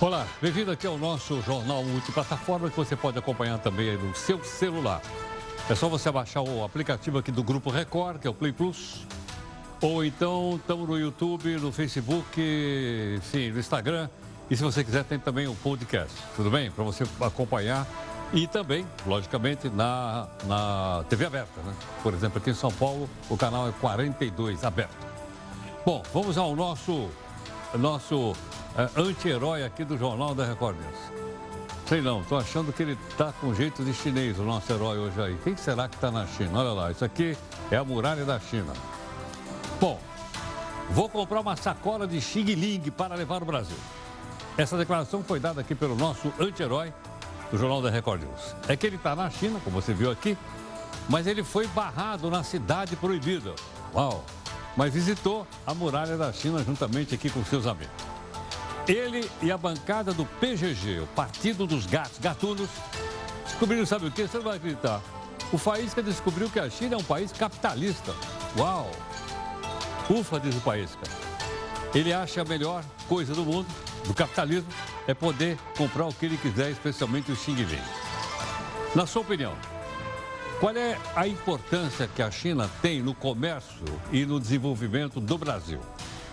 [0.00, 5.02] Olá, bem-vindo aqui ao nosso jornal multiplataforma que você pode acompanhar também no seu celular.
[5.68, 9.04] É só você baixar o aplicativo aqui do Grupo Record, que é o Play Plus.
[9.82, 12.40] Ou então estamos no YouTube, no Facebook,
[13.16, 14.08] enfim, no Instagram.
[14.48, 16.70] E se você quiser, tem também o um podcast, tudo bem?
[16.70, 17.84] Para você acompanhar.
[18.32, 21.74] E também, logicamente, na, na TV aberta, né?
[22.04, 25.08] Por exemplo, aqui em São Paulo, o canal é 42 aberto.
[25.84, 27.08] Bom, vamos ao nosso,
[27.74, 28.34] nosso
[28.76, 31.18] é, anti-herói aqui do Jornal da Record News.
[31.86, 35.20] Sei não, tô achando que ele tá com jeito de chinês, o nosso herói hoje
[35.20, 35.38] aí.
[35.42, 36.60] Quem será que está na China?
[36.60, 37.36] Olha lá, isso aqui
[37.70, 38.72] é a muralha da China.
[39.80, 39.98] Bom,
[40.90, 43.76] vou comprar uma sacola de Xing Ling para levar ao Brasil.
[44.56, 46.92] Essa declaração foi dada aqui pelo nosso anti-herói
[47.50, 48.54] do Jornal da Record News.
[48.68, 50.36] É que ele está na China, como você viu aqui,
[51.08, 53.54] mas ele foi barrado na cidade proibida.
[53.94, 54.24] Uau!
[54.76, 57.92] Mas visitou a muralha da China juntamente aqui com seus amigos.
[58.86, 62.70] Ele e a bancada do PGG, o Partido dos Gatos Gatunos,
[63.44, 64.26] descobriram, sabe o que?
[64.26, 65.02] Você não vai acreditar.
[65.52, 68.14] O Faísca descobriu que a China é um país capitalista.
[68.56, 68.90] Uau!
[70.08, 71.06] Ufa, diz o Faísca.
[71.94, 73.66] Ele acha a melhor coisa do mundo,
[74.06, 74.68] do capitalismo,
[75.06, 77.66] é poder comprar o que ele quiser, especialmente o Xing.
[78.94, 79.54] Na sua opinião,
[80.60, 85.80] qual é a importância que a China tem no comércio e no desenvolvimento do Brasil?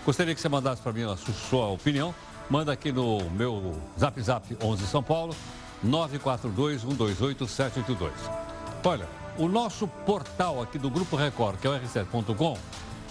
[0.04, 2.14] Gostaria que você mandasse para mim a sua opinião
[2.48, 5.34] Manda aqui no meu Zap Zap 11 São Paulo,
[5.84, 8.12] 942-128-782.
[8.84, 12.56] Olha, o nosso portal aqui do Grupo Record, que é o r7.com,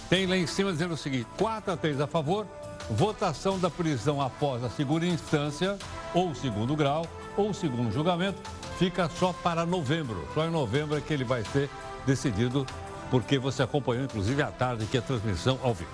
[0.08, 2.46] tem lá em cima dizendo o seguinte: 4 a 3 a favor,
[2.90, 5.76] votação da prisão após a segunda instância,
[6.14, 7.06] ou segundo grau,
[7.36, 8.40] ou segundo julgamento,
[8.78, 10.26] fica só para novembro.
[10.34, 11.68] Só em novembro é que ele vai ser
[12.06, 12.66] decidido,
[13.10, 15.90] porque você acompanhou, inclusive, à tarde, que a transmissão ao vivo.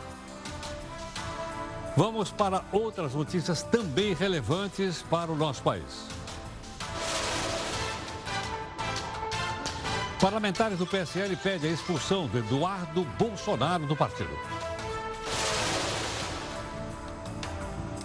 [1.97, 6.07] Vamos para outras notícias também relevantes para o nosso país.
[10.19, 14.31] Parlamentares do PSL pedem a expulsão de Eduardo Bolsonaro do partido.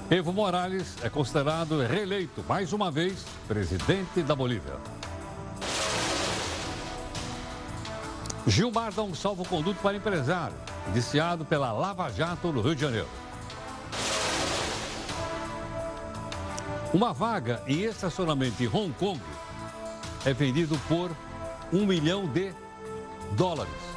[0.09, 4.75] Evo Morales é considerado reeleito mais uma vez presidente da Bolívia.
[8.47, 10.55] Gilmar dá um salvo-conduto para empresário,
[10.87, 13.09] indiciado pela Lava Jato no Rio de Janeiro.
[16.93, 19.19] Uma vaga em estacionamento em Hong Kong
[20.25, 21.11] é vendido por
[21.73, 22.53] um milhão de
[23.33, 23.96] dólares.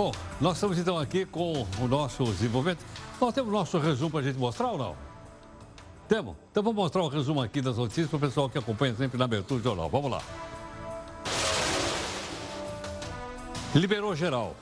[0.00, 2.82] Bom, nós estamos então aqui com o nosso desenvolvimento.
[3.20, 4.96] Nós temos o nosso resumo para a gente mostrar ou não?
[6.08, 6.36] Temos?
[6.50, 9.26] Então vamos mostrar o resumo aqui das notícias para o pessoal que acompanha sempre na
[9.26, 9.90] abertura do jornal.
[9.90, 10.22] Vamos lá.
[13.74, 14.56] Liberou geral.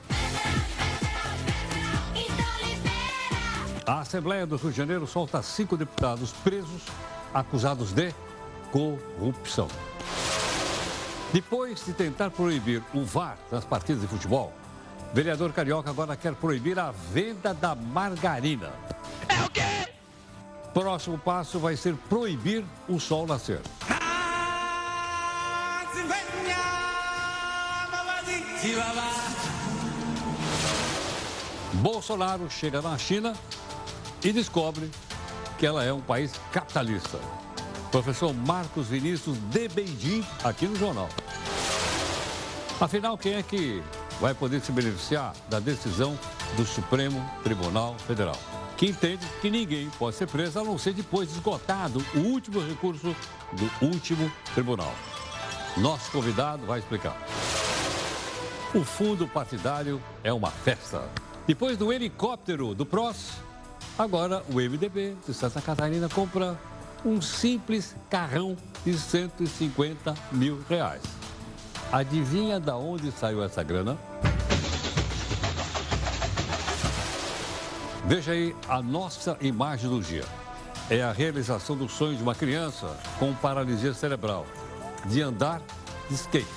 [3.87, 6.82] A Assembleia do Rio de Janeiro solta cinco deputados presos
[7.32, 8.12] acusados de
[8.72, 9.69] corrupção.
[11.32, 14.53] Depois de tentar proibir o VAR nas partidas de futebol,
[15.13, 18.73] vereador carioca agora quer proibir a venda da margarina.
[19.29, 19.93] É o quê?
[20.73, 23.61] Próximo passo vai ser proibir o sol nascer.
[31.75, 33.35] Bolsonaro chega na China
[34.23, 34.91] e descobre
[35.59, 37.19] que ela é um país capitalista.
[37.91, 41.09] Professor Marcos Vinícius de Beijing, aqui no jornal.
[42.81, 43.83] Afinal, quem é que
[44.21, 46.19] vai poder se beneficiar da decisão
[46.56, 48.37] do Supremo Tribunal Federal?
[48.77, 52.61] Que entende que ninguém pode ser preso a não ser depois de esgotado o último
[52.61, 53.15] recurso
[53.53, 54.93] do último tribunal.
[55.77, 57.17] Nosso convidado vai explicar.
[58.75, 61.03] O fundo partidário é uma festa.
[61.47, 63.32] Depois do helicóptero do PROS,
[63.99, 66.59] agora o MDB de Santa Catarina compra
[67.05, 71.18] um simples carrão de 150 mil reais.
[71.90, 73.96] Adivinha da onde saiu essa grana?
[78.05, 80.25] Veja aí a nossa imagem do dia.
[80.90, 84.46] É a realização do sonho de uma criança com paralisia cerebral
[85.06, 85.62] de andar
[86.08, 86.49] de skate.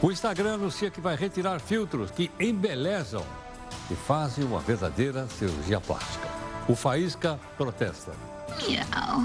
[0.00, 3.24] O Instagram anuncia que vai retirar filtros que embelezam
[3.90, 6.49] e fazem uma verdadeira cirurgia plástica.
[6.70, 8.12] O Faísca protesta.
[8.62, 9.22] Miau.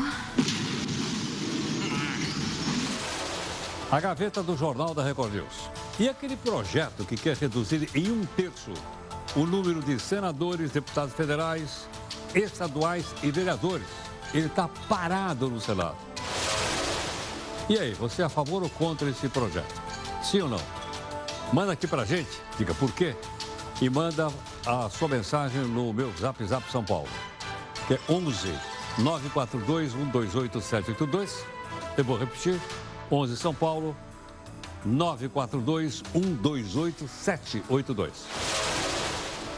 [3.91, 5.69] A gaveta do Jornal da Record News.
[5.99, 8.73] E aquele projeto que quer reduzir em um terço
[9.35, 11.87] o número de senadores, deputados federais
[12.33, 13.85] estaduais e vereadores.
[14.33, 15.97] Ele está parado no Senado.
[17.69, 19.83] E aí, você é a favor ou contra esse projeto?
[20.23, 20.61] Sim ou não?
[21.53, 23.15] Manda aqui pra gente, diga por quê,
[23.79, 24.31] e manda
[24.65, 27.07] a sua mensagem no meu Zap Zap São Paulo,
[27.87, 28.53] que é 11
[28.99, 31.45] 942 128 782.
[31.97, 32.59] Eu vou repetir,
[33.11, 33.95] 11 São Paulo
[34.85, 38.11] 942 128 782.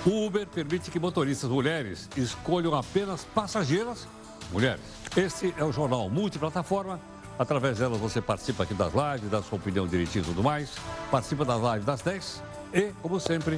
[0.06, 4.08] O Uber permite que motoristas mulheres escolham apenas passageiras
[4.52, 4.82] mulheres.
[5.16, 7.00] Este é o jornal multiplataforma.
[7.38, 10.72] Através delas você participa aqui das lives, dá sua opinião direitinho e tudo mais.
[11.12, 12.44] Participa das lives das 10
[12.74, 13.58] e, como sempre,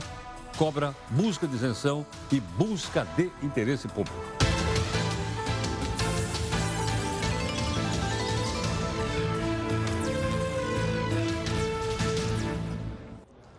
[0.58, 4.39] cobra busca de isenção e busca de interesse público.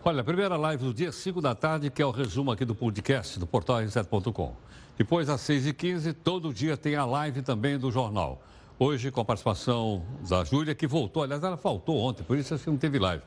[0.02, 2.75] Olha, a primeira live do dia 5 da tarde, que é o resumo aqui do
[2.75, 4.56] podcast do portal R7.com.
[4.97, 8.43] Depois, às 6h15, todo dia tem a live também do jornal.
[8.79, 11.23] Hoje, com a participação da Júlia, que voltou.
[11.23, 13.23] Aliás, ela faltou ontem, por isso que não teve live.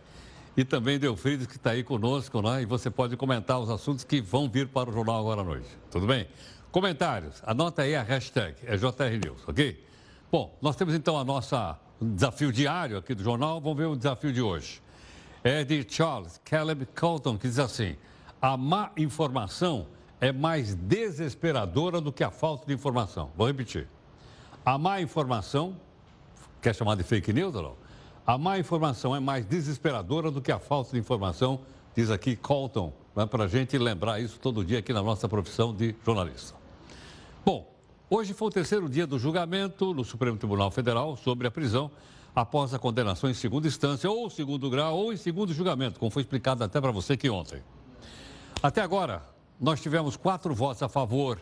[0.58, 2.64] E também Delfrides, que está aí conosco, né?
[2.64, 5.70] E você pode comentar os assuntos que vão vir para o jornal agora à noite.
[5.92, 6.28] Tudo bem?
[6.72, 7.40] Comentários.
[7.46, 9.86] Anota aí a hashtag, é JR News, ok?
[10.32, 13.62] Bom, nós temos então a nossa desafio diário aqui do jornal.
[13.62, 14.82] Vamos ver o desafio de hoje
[15.44, 17.96] é de Charles Caleb Colton, que diz assim:
[18.42, 19.88] a má informação
[20.22, 23.32] é mais desesperadora do que a falta de informação.
[23.36, 23.88] Vou repetir.
[24.66, 25.76] A má informação,
[26.62, 27.76] quer chamar de fake news não?
[28.26, 31.60] A má informação é mais desesperadora do que a falta de informação,
[31.94, 35.76] diz aqui Colton, né, para a gente lembrar isso todo dia aqui na nossa profissão
[35.76, 36.56] de jornalista.
[37.46, 37.70] Bom,
[38.10, 41.92] hoje foi o terceiro dia do julgamento no Supremo Tribunal Federal sobre a prisão
[42.36, 46.22] após a condenação em segunda instância, ou segundo grau, ou em segundo julgamento, como foi
[46.22, 47.62] explicado até para você aqui ontem.
[48.62, 49.22] Até agora,
[49.60, 51.40] nós tivemos quatro votos a favor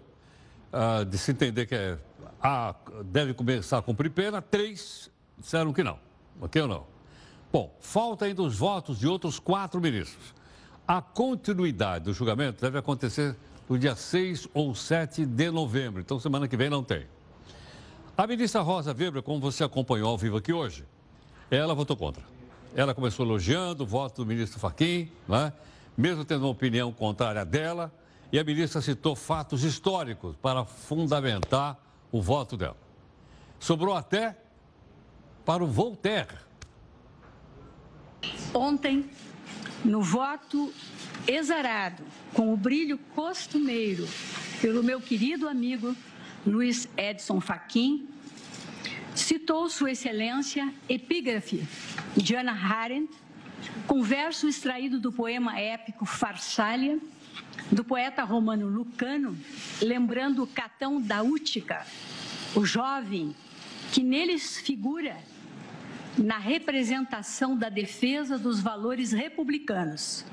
[0.72, 1.98] uh, de se entender que é,
[2.42, 5.98] a, deve começar a cumprir pena, três disseram que não.
[6.40, 6.86] Ok ou não?
[7.52, 10.34] Bom, falta ainda os votos de outros quatro ministros.
[10.88, 13.36] A continuidade do julgamento deve acontecer
[13.70, 17.06] no dia 6 ou 7 de novembro, então semana que vem não tem.
[18.18, 20.86] A ministra Rosa Weber, como você acompanhou ao vivo aqui hoje,
[21.50, 22.24] ela votou contra.
[22.76, 25.54] Ela começou elogiando o voto do ministro Faquim, né?
[25.98, 27.92] mesmo tendo uma opinião contrária dela,
[28.32, 31.78] e a ministra citou fatos históricos para fundamentar
[32.12, 32.78] o voto dela.
[33.60, 34.38] Sobrou até
[35.46, 36.38] para o Voltaire.
[38.54, 39.10] Ontem,
[39.84, 40.74] no voto
[41.28, 42.04] exarado,
[42.34, 44.08] com o brilho costumeiro,
[44.62, 45.96] pelo meu querido amigo
[46.46, 48.08] Luiz Edson Fachin,
[49.14, 51.68] citou Sua Excelência epígrafe
[52.18, 53.14] de Hannah Arendt,
[53.86, 57.00] com verso extraído do poema épico Farsália,
[57.72, 59.38] do poeta romano Lucano,
[59.82, 61.86] lembrando Catão da Útica,
[62.56, 63.36] o jovem
[63.92, 65.18] que neles figura
[66.18, 70.26] na representação da defesa dos valores republicanos.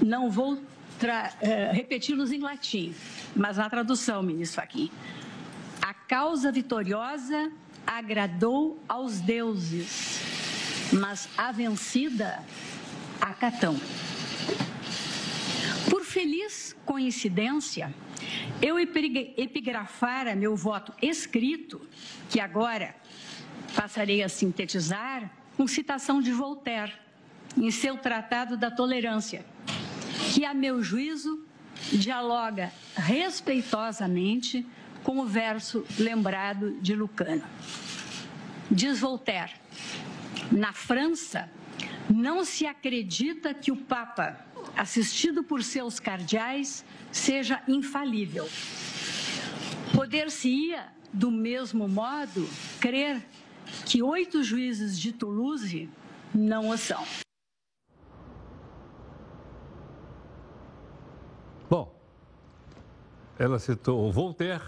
[0.00, 0.62] Não vou
[1.06, 2.94] eh, repeti-los em latim,
[3.36, 4.90] mas na tradução, ministro Fachin.
[5.80, 7.52] A causa vitoriosa
[7.86, 10.20] agradou aos deuses,
[10.92, 12.44] mas a vencida
[13.20, 13.76] a Catão.
[15.90, 17.94] Por feliz coincidência,
[18.60, 21.80] eu epigrafara meu voto escrito,
[22.28, 22.94] que agora
[23.74, 26.92] passarei a sintetizar, com citação de Voltaire,
[27.56, 29.44] em seu Tratado da Tolerância,
[30.38, 31.44] que, a meu juízo,
[31.92, 34.64] dialoga respeitosamente
[35.02, 37.42] com o verso lembrado de Lucano.
[38.70, 39.50] Diz Voltaire:
[40.52, 41.50] na França,
[42.08, 44.38] não se acredita que o Papa,
[44.76, 48.48] assistido por seus cardeais, seja infalível.
[49.92, 53.26] Poder-se-ia, do mesmo modo, crer
[53.84, 55.90] que oito juízes de Toulouse
[56.32, 57.04] não o são.
[63.38, 64.64] Ela citou o Voltaire,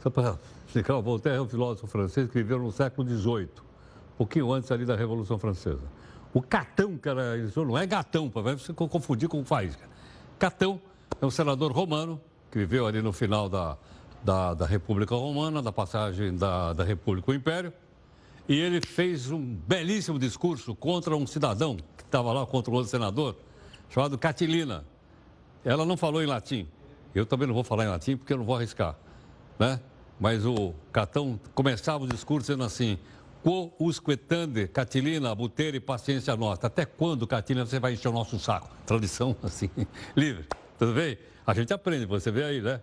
[0.00, 3.48] só para explicar, o Voltaire é um filósofo francês que viveu no século XVIII,
[4.14, 5.82] um pouquinho antes ali da Revolução Francesa.
[6.32, 9.88] O Catão, que ela usou, não é gatão, para você confundir com o Faísca.
[10.38, 10.80] Catão
[11.20, 13.76] é um senador romano que viveu ali no final da,
[14.22, 17.72] da, da República Romana, da passagem da, da República ao Império,
[18.48, 22.90] e ele fez um belíssimo discurso contra um cidadão que estava lá, contra um outro
[22.90, 23.36] senador,
[23.90, 24.84] chamado Catilina.
[25.64, 26.66] Ela não falou em latim,
[27.14, 28.96] eu também não vou falar em latim porque eu não vou arriscar,
[29.58, 29.80] né?
[30.20, 32.98] Mas o Catão começava o discurso dizendo assim:
[33.44, 36.66] Quo usquetande, Catilina, butere, paciência nossa.
[36.66, 38.68] Até quando, Catilina, você vai encher o nosso saco?
[38.84, 39.70] Tradição, assim,
[40.16, 40.46] livre.
[40.78, 41.18] Tudo bem?
[41.46, 42.80] A gente aprende, você vê aí, né?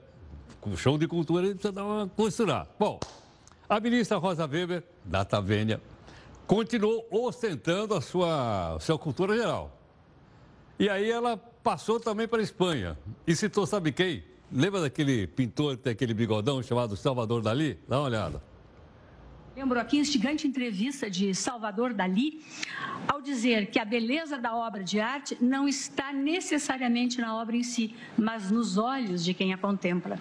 [0.66, 2.68] o show de cultura precisa dar uma costurar.
[2.80, 3.00] Bom,
[3.70, 5.80] a ministra Rosa Weber, da Tavênia,
[6.48, 9.72] continuou ostentando a sua, a sua cultura geral.
[10.80, 12.96] E aí ela passou também para a Espanha
[13.26, 14.24] e citou, sabe quem?
[14.52, 17.80] Lembra daquele pintor que tem aquele bigodão chamado Salvador Dali?
[17.90, 18.44] Dá uma olhada.
[19.58, 22.46] Lembro aqui a instigante entrevista de Salvador Dali,
[23.08, 27.64] ao dizer que a beleza da obra de arte não está necessariamente na obra em
[27.64, 30.20] si, mas nos olhos de quem a contempla.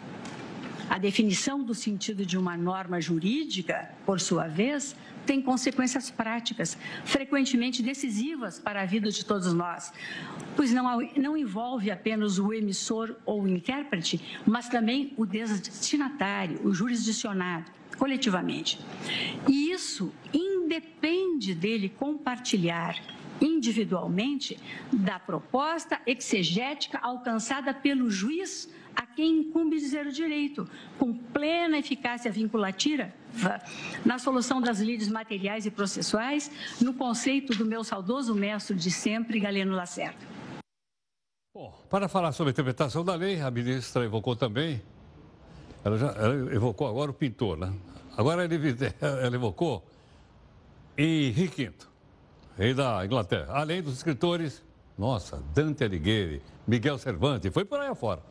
[0.88, 4.96] A definição do sentido de uma norma jurídica, por sua vez,
[5.26, 9.92] tem consequências práticas, frequentemente decisivas para a vida de todos nós,
[10.56, 16.72] pois não, não envolve apenas o emissor ou o intérprete, mas também o destinatário, o
[16.72, 18.80] jurisdicionado coletivamente.
[19.48, 22.96] E isso independe dele compartilhar
[23.40, 24.58] individualmente
[24.92, 32.30] da proposta exegética alcançada pelo juiz a quem incumbe dizer o direito, com plena eficácia
[32.30, 33.12] vinculativa
[34.04, 39.40] na solução das lides materiais e processuais, no conceito do meu saudoso mestre de sempre,
[39.40, 40.34] Galeno Lacerda.
[41.54, 44.82] Bom, para falar sobre a interpretação da lei, a ministra evocou também
[45.84, 47.72] ela já ela evocou agora o pintor, né?
[48.16, 48.56] Agora ele,
[49.00, 49.86] ela evocou
[50.96, 51.74] Henrique V,
[52.56, 53.52] rei da Inglaterra.
[53.52, 54.62] Além dos escritores,
[54.96, 58.22] nossa, Dante Alighieri, Miguel Cervantes, foi por aí afora.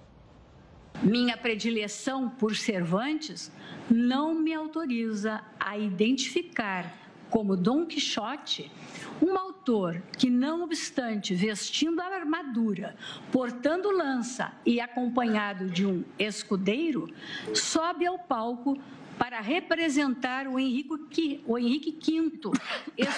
[1.01, 3.51] Minha predileção por Cervantes
[3.89, 8.71] não me autoriza a identificar como Dom Quixote,
[9.19, 12.95] um autor que, não obstante vestindo a armadura,
[13.31, 17.09] portando lança e acompanhado de um escudeiro,
[17.55, 18.77] sobe ao palco
[19.17, 22.51] para representar o Henrique, o Henrique V,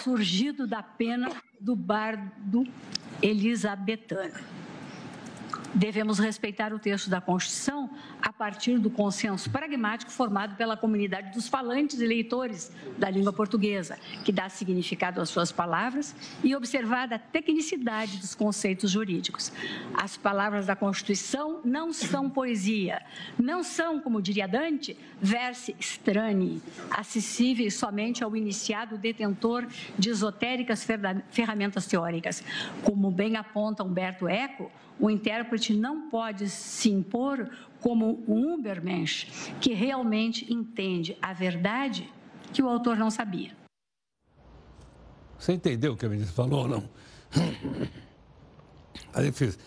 [0.02, 1.30] surgido da pena
[1.60, 2.66] do bardo
[3.22, 4.65] elisabetano.
[5.76, 7.90] Devemos respeitar o texto da Constituição
[8.22, 14.00] a partir do consenso pragmático formado pela comunidade dos falantes e leitores da língua portuguesa,
[14.24, 19.52] que dá significado às suas palavras e observada a tecnicidade dos conceitos jurídicos.
[19.94, 23.02] As palavras da Constituição não são poesia,
[23.38, 29.68] não são, como diria Dante, verse estranhe, acessíveis somente ao iniciado detentor
[30.00, 30.88] de esotéricas
[31.30, 32.42] ferramentas teóricas.
[32.82, 37.50] Como bem aponta Humberto Eco, o intérprete não pode se impor
[37.82, 39.28] como um Ubermensch
[39.60, 42.10] que realmente entende a verdade
[42.54, 43.56] que o autor não sabia.
[45.38, 46.90] Você entendeu o que a ministra falou ou não?
[49.14, 49.60] É difícil.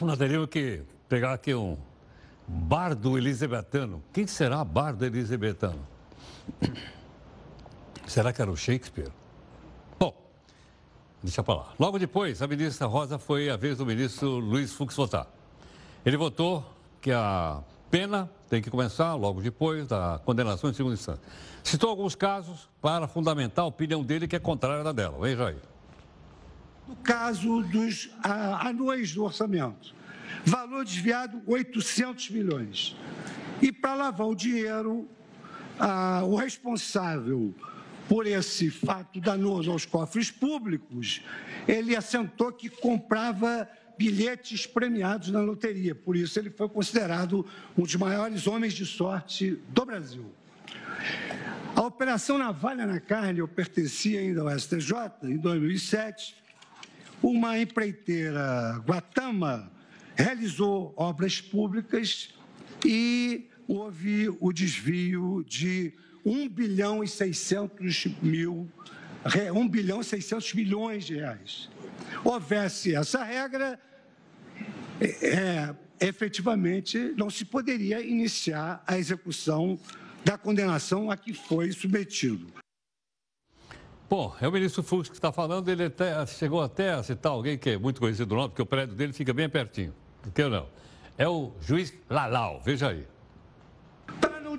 [0.00, 1.76] Nós teríamos que pegar aqui um
[2.46, 4.02] bardo elisabetano.
[4.12, 5.86] Quem será bardo elisabetano?
[8.06, 9.10] Será que era o Shakespeare?
[11.22, 11.74] Deixa para lá.
[11.78, 15.26] Logo depois, a ministra Rosa foi a vez do ministro Luiz Fux votar.
[16.04, 16.64] Ele votou
[17.00, 21.22] que a pena tem que começar logo depois da condenação em segunda instância.
[21.62, 25.18] Citou alguns casos para fundamentar a opinião dele, que é contrária da dela.
[25.20, 25.58] Veja aí.
[26.88, 29.94] No caso dos anuais do orçamento,
[30.44, 32.96] valor desviado 800 milhões.
[33.60, 35.06] E para lavar o dinheiro,
[36.26, 37.54] o responsável
[38.10, 41.22] por esse fato danoso aos cofres públicos,
[41.68, 45.94] ele assentou que comprava bilhetes premiados na loteria.
[45.94, 47.46] Por isso, ele foi considerado
[47.78, 50.24] um dos maiores homens de sorte do Brasil.
[51.76, 56.34] A Operação Navalha na Carne, eu pertencia ainda ao STJ, em 2007,
[57.22, 59.70] uma empreiteira Guatama
[60.16, 62.34] realizou obras públicas
[62.84, 68.68] e houve o desvio de 1 bilhão e 600 mil,
[69.54, 71.68] 1 bilhão e 600 milhões de reais.
[72.24, 73.78] Houvesse essa regra,
[75.00, 79.78] é, é, efetivamente não se poderia iniciar a execução
[80.24, 82.46] da condenação a que foi submetido.
[84.08, 87.56] Bom, é o ministro Fux que está falando, ele até, chegou até a citar alguém
[87.56, 89.94] que é muito conhecido no nome, porque o prédio dele fica bem pertinho.
[90.20, 90.68] Por que não?
[91.16, 93.06] É o juiz Lalau, veja aí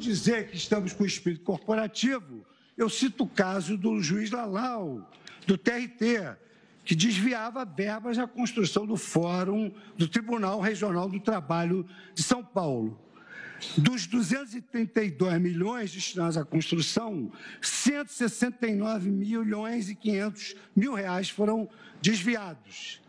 [0.01, 2.45] dizer que estamos com espírito corporativo,
[2.77, 5.09] eu cito o caso do juiz Lalau,
[5.45, 6.35] do TRT,
[6.83, 12.99] que desviava verbas na construção do Fórum do Tribunal Regional do Trabalho de São Paulo.
[13.77, 17.31] Dos 232 milhões destinados à construção,
[17.61, 21.69] 169 milhões e 500 mil reais foram
[22.01, 22.99] desviados.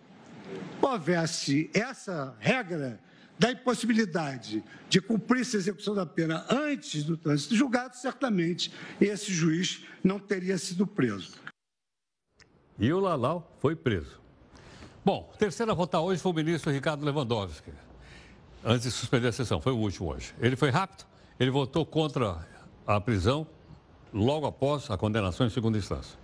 [0.82, 3.00] Houvesse essa regra
[3.42, 9.84] da impossibilidade de cumprir-se a execução da pena antes do trânsito julgado, certamente esse juiz
[10.04, 11.34] não teria sido preso.
[12.78, 14.20] E o Lalau foi preso.
[15.04, 17.72] Bom, terceiro a votar hoje foi o ministro Ricardo Lewandowski.
[18.64, 20.32] antes de suspender a sessão, foi o último hoje.
[20.38, 21.04] Ele foi rápido,
[21.40, 22.46] ele votou contra
[22.86, 23.44] a prisão
[24.12, 26.16] logo após a condenação em segunda instância.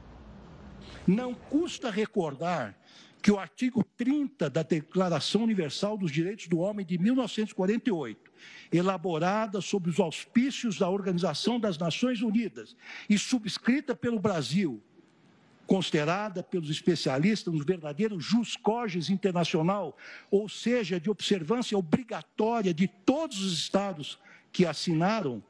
[1.05, 2.79] Não custa recordar
[3.21, 8.31] que o artigo 30 da Declaração Universal dos Direitos do Homem de 1948,
[8.73, 12.77] elaborada sob os auspícios da Organização das Nações Unidas
[13.09, 14.83] e subscrita pelo Brasil,
[15.67, 19.97] considerada pelos especialistas um verdadeiro jus cogens internacional,
[20.31, 24.19] ou seja, de observância obrigatória de todos os estados
[24.51, 25.43] que assinaram,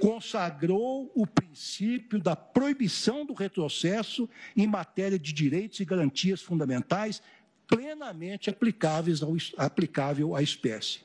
[0.00, 7.22] consagrou o princípio da proibição do retrocesso em matéria de direitos e garantias fundamentais
[7.66, 11.00] plenamente aplicáveis ao, aplicável à espécie.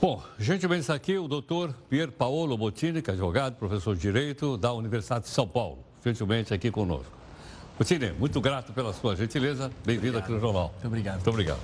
[0.00, 4.72] Bom, gentilmente aqui o doutor Pier Paolo Bottini, que é advogado, professor de Direito da
[4.72, 7.12] Universidade de São Paulo, gentilmente aqui conosco.
[7.78, 10.70] Bottini, muito grato pela sua gentileza, bem-vindo aqui no Jornal.
[10.72, 11.14] Muito obrigado.
[11.14, 11.60] Muito obrigado.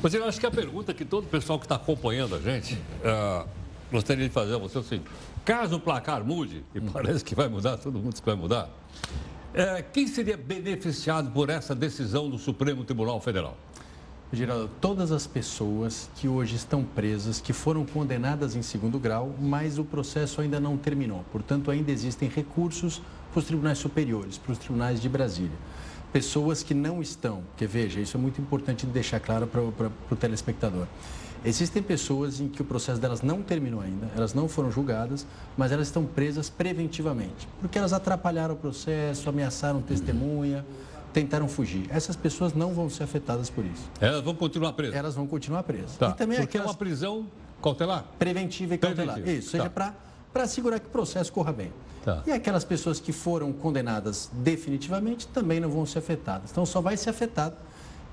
[0.00, 2.74] Bottini, acho que a pergunta que todo o pessoal que está acompanhando a gente...
[2.74, 3.61] Uh,
[3.92, 5.08] gostaria de fazer a você o seguinte:
[5.44, 8.70] caso o placar mude, e parece que vai mudar, todo mundo que vai mudar,
[9.54, 13.56] é, quem seria beneficiado por essa decisão do Supremo Tribunal Federal?
[14.34, 19.78] Geraldo, todas as pessoas que hoje estão presas, que foram condenadas em segundo grau, mas
[19.78, 21.22] o processo ainda não terminou.
[21.30, 25.58] Portanto, ainda existem recursos para os tribunais superiores, para os tribunais de Brasília.
[26.14, 30.14] Pessoas que não estão, porque veja, isso é muito importante deixar claro para, para, para
[30.14, 30.86] o telespectador.
[31.44, 35.72] Existem pessoas em que o processo delas não terminou ainda, elas não foram julgadas, mas
[35.72, 40.64] elas estão presas preventivamente, porque elas atrapalharam o processo, ameaçaram testemunha,
[41.12, 41.86] tentaram fugir.
[41.90, 43.90] Essas pessoas não vão ser afetadas por isso.
[44.00, 44.94] Elas vão continuar presas?
[44.94, 45.96] Elas vão continuar presas.
[45.96, 46.10] Tá.
[46.10, 46.68] E também porque aquelas...
[46.68, 47.26] é uma prisão
[47.60, 48.04] cautelar?
[48.18, 49.14] Preventiva e cautelar.
[49.14, 49.38] Preventiva.
[49.38, 49.94] Isso, seja tá.
[50.32, 51.72] para assegurar que o processo corra bem.
[52.04, 52.22] Tá.
[52.26, 56.50] E aquelas pessoas que foram condenadas definitivamente também não vão ser afetadas.
[56.50, 57.56] Então, só vai ser afetado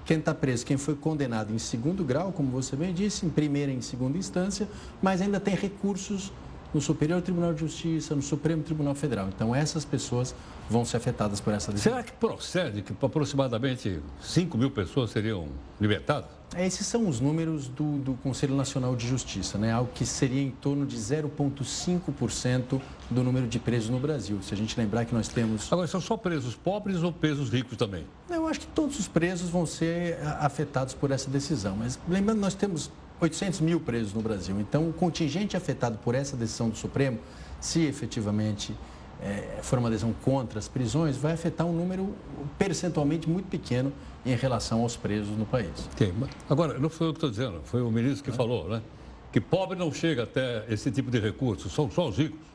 [0.06, 3.72] quem está preso, quem foi condenado em segundo grau, como você bem disse, em primeira
[3.72, 4.68] e em segunda instância,
[5.02, 6.32] mas ainda tem recursos
[6.74, 9.28] no Superior Tribunal de Justiça, no Supremo Tribunal Federal.
[9.28, 10.36] Então, essas pessoas
[10.70, 11.94] vão ser afetadas por essa decisão.
[11.94, 15.48] Será que procede que aproximadamente 5 mil pessoas seriam
[15.82, 16.40] libertadas?
[16.58, 19.72] Esses são os números do, do Conselho Nacional de Justiça, né?
[19.72, 24.40] algo que seria em torno de 0,5% do número de presos no Brasil.
[24.42, 25.72] Se a gente lembrar que nós temos.
[25.72, 28.06] Agora, são só presos pobres ou presos ricos também?
[28.30, 31.76] Eu acho que todos os presos vão ser afetados por essa decisão.
[31.76, 32.90] Mas lembrando, nós temos
[33.22, 34.60] 800 mil presos no Brasil.
[34.60, 37.20] Então, o contingente afetado por essa decisão do Supremo,
[37.60, 38.76] se efetivamente
[39.22, 42.14] é, for uma decisão contra as prisões, vai afetar um número
[42.58, 43.92] percentualmente muito pequeno
[44.26, 45.72] em relação aos presos no país.
[45.94, 46.14] Okay.
[46.50, 48.34] Agora, não foi eu que estou dizendo, foi o ministro que é.
[48.34, 48.82] falou, né?
[49.32, 52.50] Que pobre não chega até esse tipo de recurso, são só os ricos.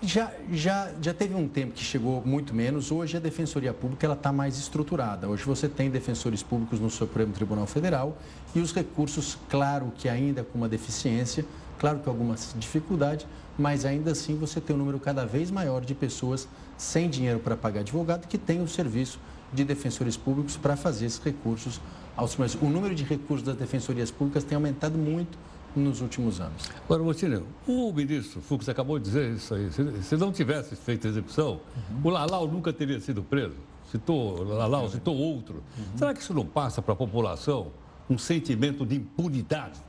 [0.00, 2.92] Já, já, já teve um tempo que chegou muito menos.
[2.92, 5.28] Hoje a Defensoria Pública ela está mais estruturada.
[5.28, 8.16] Hoje você tem defensores públicos no Supremo Tribunal Federal
[8.54, 11.44] e os recursos, claro que ainda com uma deficiência,
[11.78, 13.26] claro que alguma dificuldade,
[13.58, 17.56] mas ainda assim você tem um número cada vez maior de pessoas sem dinheiro para
[17.56, 19.18] pagar advogado que tem o serviço
[19.52, 21.80] de defensores públicos para fazer esses recursos
[22.16, 22.54] aos tribunais.
[22.60, 25.38] O número de recursos das defensorias públicas tem aumentado muito
[25.74, 26.70] nos últimos anos.
[26.84, 29.70] Agora, Motinho, o ministro Fux acabou de dizer isso aí.
[29.70, 32.00] Se, se não tivesse feito a execução, uhum.
[32.04, 33.56] o Lalau nunca teria sido preso.
[33.90, 35.62] Citou Lalau, citou outro.
[35.78, 35.96] Uhum.
[35.96, 37.68] Será que isso não passa para a população
[38.08, 39.80] um sentimento de impunidade?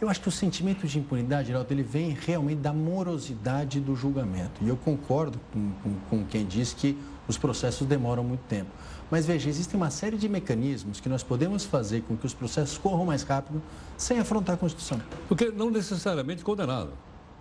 [0.00, 4.62] Eu acho que o sentimento de impunidade, Geraldo, ele vem realmente da morosidade do julgamento.
[4.62, 8.70] E eu concordo com, com, com quem diz que os processos demoram muito tempo.
[9.10, 12.78] Mas veja, existe uma série de mecanismos que nós podemos fazer com que os processos
[12.78, 13.60] corram mais rápido
[13.96, 15.00] sem afrontar a Constituição.
[15.26, 16.92] Porque não necessariamente condenado,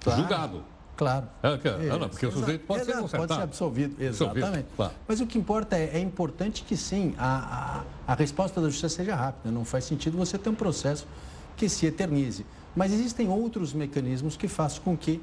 [0.02, 0.64] claro, julgado.
[0.98, 1.28] Claro.
[1.44, 4.44] É, que, é, não, porque o sujeito pode ser Pode ser absolvido, exatamente.
[4.44, 4.94] Absolvido, claro.
[5.08, 8.90] Mas o que importa é, é importante que sim, a, a, a resposta da justiça
[8.90, 9.52] seja rápida.
[9.52, 11.08] Não faz sentido você ter um processo
[11.56, 12.46] que se eternize.
[12.76, 15.22] Mas existem outros mecanismos que façam com que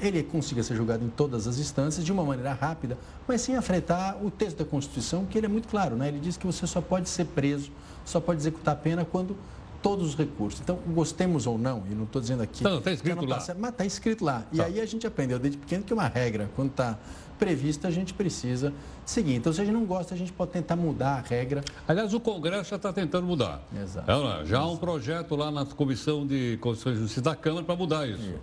[0.00, 2.96] ele consiga ser julgado em todas as instâncias de uma maneira rápida,
[3.28, 6.08] mas sem afetar o texto da Constituição, que ele é muito claro, né?
[6.08, 7.70] Ele diz que você só pode ser preso,
[8.04, 9.36] só pode executar a pena quando
[9.82, 10.60] todos os recursos.
[10.60, 12.62] Então, gostemos ou não, e não estou dizendo aqui.
[12.62, 13.46] Não, está escrito tá lá.
[13.58, 14.44] Mas está escrito lá.
[14.52, 14.64] E tá.
[14.64, 16.98] aí a gente aprendeu desde pequeno que é uma regra, quando está
[17.38, 18.72] prevista, a gente precisa
[19.04, 19.34] seguir.
[19.34, 21.64] Então, se a gente não gosta, a gente pode tentar mudar a regra.
[21.88, 23.62] Aliás, o Congresso já está tentando mudar.
[23.74, 24.10] Exato.
[24.10, 27.74] É, já há um projeto lá na Comissão de Constituição e Justiça da Câmara para
[27.74, 28.34] mudar isso.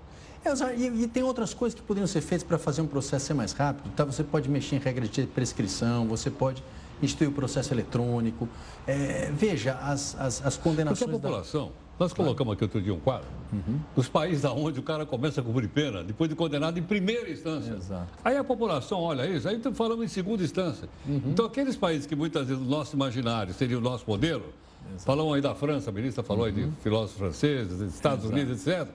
[0.43, 3.33] É, e, e, tem outras coisas que poderiam ser feitas para fazer um processo ser
[3.35, 3.91] mais rápido.
[3.95, 4.03] Tá?
[4.03, 6.63] Você pode mexer em regras de prescrição, você pode
[7.01, 8.47] instituir o processo eletrônico.
[8.85, 10.99] É, veja, as, as, as condenações...
[10.99, 11.65] Porque a população...
[11.67, 11.87] Da...
[11.99, 13.79] Nós colocamos aqui outro dia um quadro uhum.
[13.95, 17.73] dos países onde o cara começa a cumprir pena, depois de condenado em primeira instância.
[17.73, 18.07] Exato.
[18.23, 20.87] Aí a população olha isso, aí falando em segunda instância.
[21.07, 21.23] Uhum.
[21.25, 24.53] Então, aqueles países que muitas vezes o nosso imaginário seria o nosso modelo,
[24.99, 26.47] Falamos aí da França, a ministra falou uhum.
[26.47, 26.71] aí de uhum.
[26.81, 28.39] filósofos franceses, Estados Exato.
[28.39, 28.87] Unidos, etc.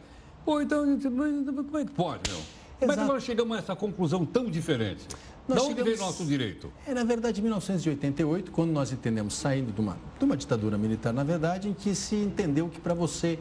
[0.45, 2.41] Pô, então, como é que pode, meu?
[2.81, 5.07] Como é que nós chegamos a essa conclusão tão diferente?
[5.49, 5.99] Nós de onde chegamos...
[5.99, 6.73] veio nosso direito?
[6.87, 11.13] É, na verdade, em 1988, quando nós entendemos saindo de uma, de uma ditadura militar,
[11.13, 13.39] na verdade, em que se entendeu que para você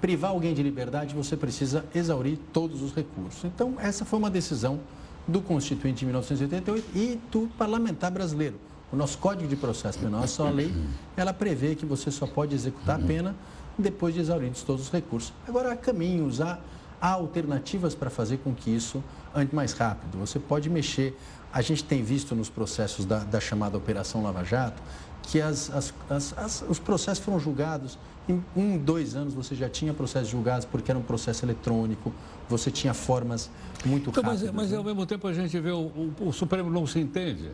[0.00, 3.44] privar alguém de liberdade, você precisa exaurir todos os recursos.
[3.44, 4.80] Então, essa foi uma decisão
[5.26, 8.56] do Constituinte de 1988 e do parlamentar brasileiro.
[8.90, 10.72] O nosso Código de Processo Penal, a sua lei,
[11.16, 13.36] ela prevê que você só pode executar a pena
[13.76, 15.32] depois de exauridos todos os recursos.
[15.46, 16.58] Agora, há caminhos, há,
[17.00, 20.18] há alternativas para fazer com que isso ande mais rápido.
[20.18, 21.16] Você pode mexer.
[21.52, 24.82] A gente tem visto nos processos da, da chamada Operação Lava Jato
[25.30, 25.92] que as, as,
[26.36, 27.98] as, os processos foram julgados.
[28.28, 32.12] Em um, dois anos você já tinha processos julgados porque era um processo eletrônico,
[32.48, 33.50] você tinha formas
[33.84, 34.46] muito então, rápidas.
[34.48, 34.78] Mas, mas né?
[34.78, 37.50] ao mesmo tempo a gente vê o, o, o Supremo não se entende.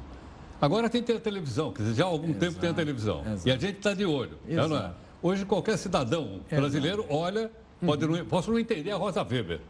[0.60, 2.40] Agora tem que ter a televisão, quer dizer, já há algum Exato.
[2.40, 3.20] tempo tem a televisão.
[3.20, 3.48] Exato.
[3.48, 4.38] E a gente está de olho.
[4.48, 4.90] É, é?
[5.22, 7.50] Hoje qualquer cidadão brasileiro olha,
[7.84, 8.16] pode uhum.
[8.18, 9.60] não, posso não entender a Rosa Weber.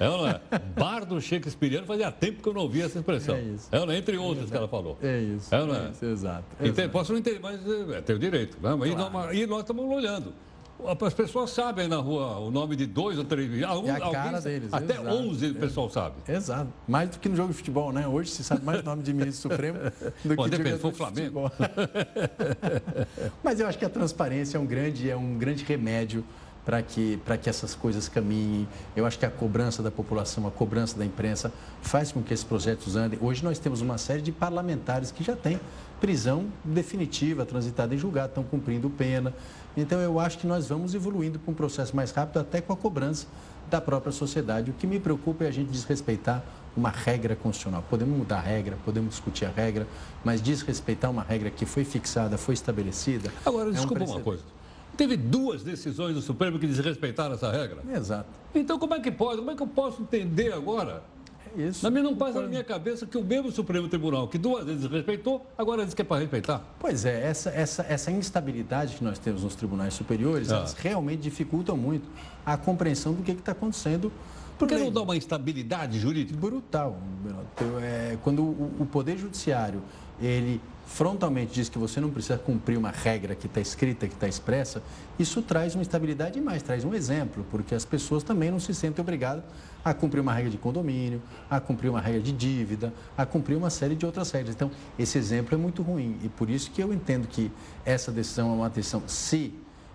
[0.00, 0.40] É ou não é?
[0.78, 3.36] Bar do Shakespeareano fazia tempo que eu não ouvia essa expressão.
[3.36, 3.68] É isso.
[3.70, 3.98] É ou não é?
[3.98, 4.98] Entre outras é que ela falou.
[5.02, 5.54] É isso.
[5.54, 5.86] É ou não é?
[5.86, 6.44] é isso, exato.
[6.58, 6.88] Entende?
[6.88, 7.60] Posso não entender, mas
[7.90, 8.56] é, tem o direito.
[8.62, 8.74] Né?
[8.74, 8.86] Claro.
[8.86, 10.32] E, nós, e nós estamos olhando.
[11.04, 13.62] As pessoas sabem na rua o nome de dois ou três.
[13.62, 14.72] Algum, é a cara alguém, deles.
[14.72, 15.08] Até exato.
[15.08, 16.14] 11 o pessoal sabe.
[16.26, 16.72] Exato.
[16.88, 18.08] Mais do que no jogo de futebol, né?
[18.08, 19.78] Hoje se sabe mais o nome de ministro supremo
[20.24, 21.52] do Pô, que depende, de foi o Flamengo.
[23.44, 26.24] Mas eu acho que a transparência é um grande, é um grande remédio
[26.64, 28.68] para que, que essas coisas caminhem.
[28.94, 32.44] Eu acho que a cobrança da população, a cobrança da imprensa faz com que esses
[32.44, 33.18] projetos andem.
[33.22, 35.58] Hoje nós temos uma série de parlamentares que já têm
[36.00, 39.34] prisão definitiva, transitada em julgado, estão cumprindo pena.
[39.76, 42.76] Então eu acho que nós vamos evoluindo para um processo mais rápido, até com a
[42.76, 43.26] cobrança
[43.70, 44.70] da própria sociedade.
[44.70, 46.42] O que me preocupa é a gente desrespeitar
[46.76, 47.84] uma regra constitucional.
[47.88, 49.86] Podemos mudar a regra, podemos discutir a regra,
[50.24, 53.30] mas desrespeitar uma regra que foi fixada, foi estabelecida.
[53.44, 54.42] Agora, desculpa é um uma coisa.
[55.00, 57.78] Teve duas decisões do Supremo que desrespeitaram essa regra.
[57.90, 58.26] Exato.
[58.54, 59.38] Então, como é que pode?
[59.38, 61.02] Como é que eu posso entender agora?
[61.56, 61.82] É isso.
[61.82, 64.84] Na minha não passa na minha cabeça que o mesmo Supremo Tribunal, que duas vezes
[64.90, 66.62] respeitou, agora diz que é para respeitar.
[66.78, 70.56] Pois é, essa, essa, essa instabilidade que nós temos nos tribunais superiores, ah.
[70.56, 72.06] elas realmente dificultam muito
[72.44, 74.12] a compreensão do que está acontecendo
[74.60, 76.38] por que não dá uma instabilidade jurídica?
[76.38, 76.98] Brutal.
[77.80, 79.80] É, quando o, o Poder Judiciário
[80.20, 84.26] ele frontalmente diz que você não precisa cumprir uma regra que está escrita, que está
[84.26, 84.82] expressa,
[85.18, 88.74] isso traz uma estabilidade e mais, traz um exemplo, porque as pessoas também não se
[88.74, 89.44] sentem obrigadas
[89.84, 93.70] a cumprir uma regra de condomínio, a cumprir uma regra de dívida, a cumprir uma
[93.70, 94.54] série de outras regras.
[94.54, 97.52] Então, esse exemplo é muito ruim e por isso que eu entendo que
[97.84, 99.54] essa decisão é uma decisão, se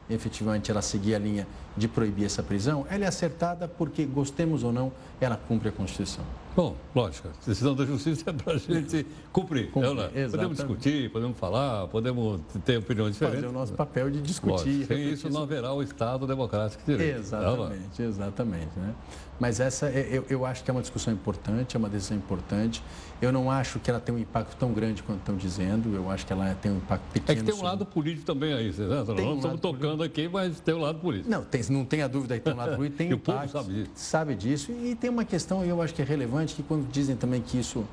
[0.09, 4.71] efetivamente ela seguir a linha de proibir essa prisão, ela é acertada porque, gostemos ou
[4.71, 6.23] não, ela cumpre a Constituição.
[6.55, 9.69] Bom, lógico, a decisão da justiça é para a gente cumprir.
[9.71, 13.41] cumprir é, podemos discutir, podemos falar, podemos ter opiniões diferentes.
[13.41, 14.69] Fazer o nosso papel de discutir.
[14.69, 17.19] Lógico, sem isso não haverá o Estado democrático de direito.
[17.19, 18.79] Exatamente, é, exatamente.
[18.79, 18.95] Né?
[19.37, 22.81] Mas essa, é, eu, eu acho que é uma discussão importante, é uma decisão importante.
[23.25, 25.93] Eu não acho que ela tem um impacto tão grande quanto estão dizendo.
[25.95, 27.31] Eu acho que ela tem um impacto pequeno.
[27.31, 27.69] É que tem um sobre...
[27.69, 29.03] lado político também aí, né?
[29.07, 30.03] Não um estamos tocando político.
[30.03, 31.29] aqui, mas tem um lado político.
[31.29, 33.49] Não, tem, não tem a dúvida que tem um lado político, tem e impacto.
[33.49, 33.91] o povo sabe disso.
[33.95, 34.71] Sabe disso.
[34.71, 37.85] E tem uma questão, eu acho que é relevante, que quando dizem também que isso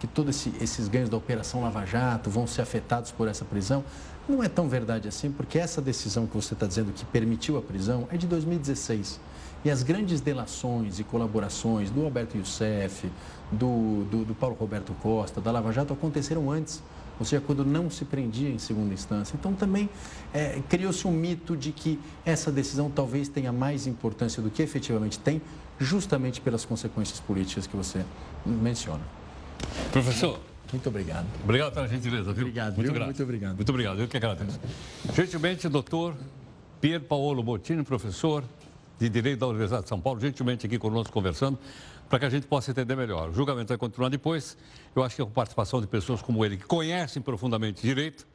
[0.00, 3.84] que todos esse, esses ganhos da Operação Lava Jato vão ser afetados por essa prisão.
[4.26, 7.62] Não é tão verdade assim, porque essa decisão que você está dizendo que permitiu a
[7.62, 9.20] prisão é de 2016.
[9.64, 13.10] E as grandes delações e colaborações do Alberto Youssef,
[13.52, 16.82] do, do, do Paulo Roberto Costa, da Lava Jato aconteceram antes
[17.20, 19.36] ou seja, quando não se prendia em segunda instância.
[19.38, 19.90] Então, também
[20.32, 25.18] é, criou-se um mito de que essa decisão talvez tenha mais importância do que efetivamente
[25.18, 25.42] tem,
[25.78, 28.06] justamente pelas consequências políticas que você
[28.46, 29.02] menciona.
[29.92, 30.40] Professor.
[30.72, 31.26] Muito obrigado.
[31.44, 32.44] Obrigado pela gentileza, viu?
[32.44, 33.04] Obrigado, muito, viu?
[33.04, 33.56] muito obrigado.
[33.56, 34.58] Muito obrigado, eu que agradeço.
[35.12, 36.14] Gentilmente, doutor
[36.80, 38.44] Pier Paolo Bottini, professor
[39.00, 41.58] de Direito da Universidade de São Paulo, gentilmente aqui conosco conversando,
[42.08, 43.30] para que a gente possa entender melhor.
[43.30, 44.58] O julgamento vai continuar depois.
[44.94, 48.26] Eu acho que a participação de pessoas como ele, que conhecem profundamente direito,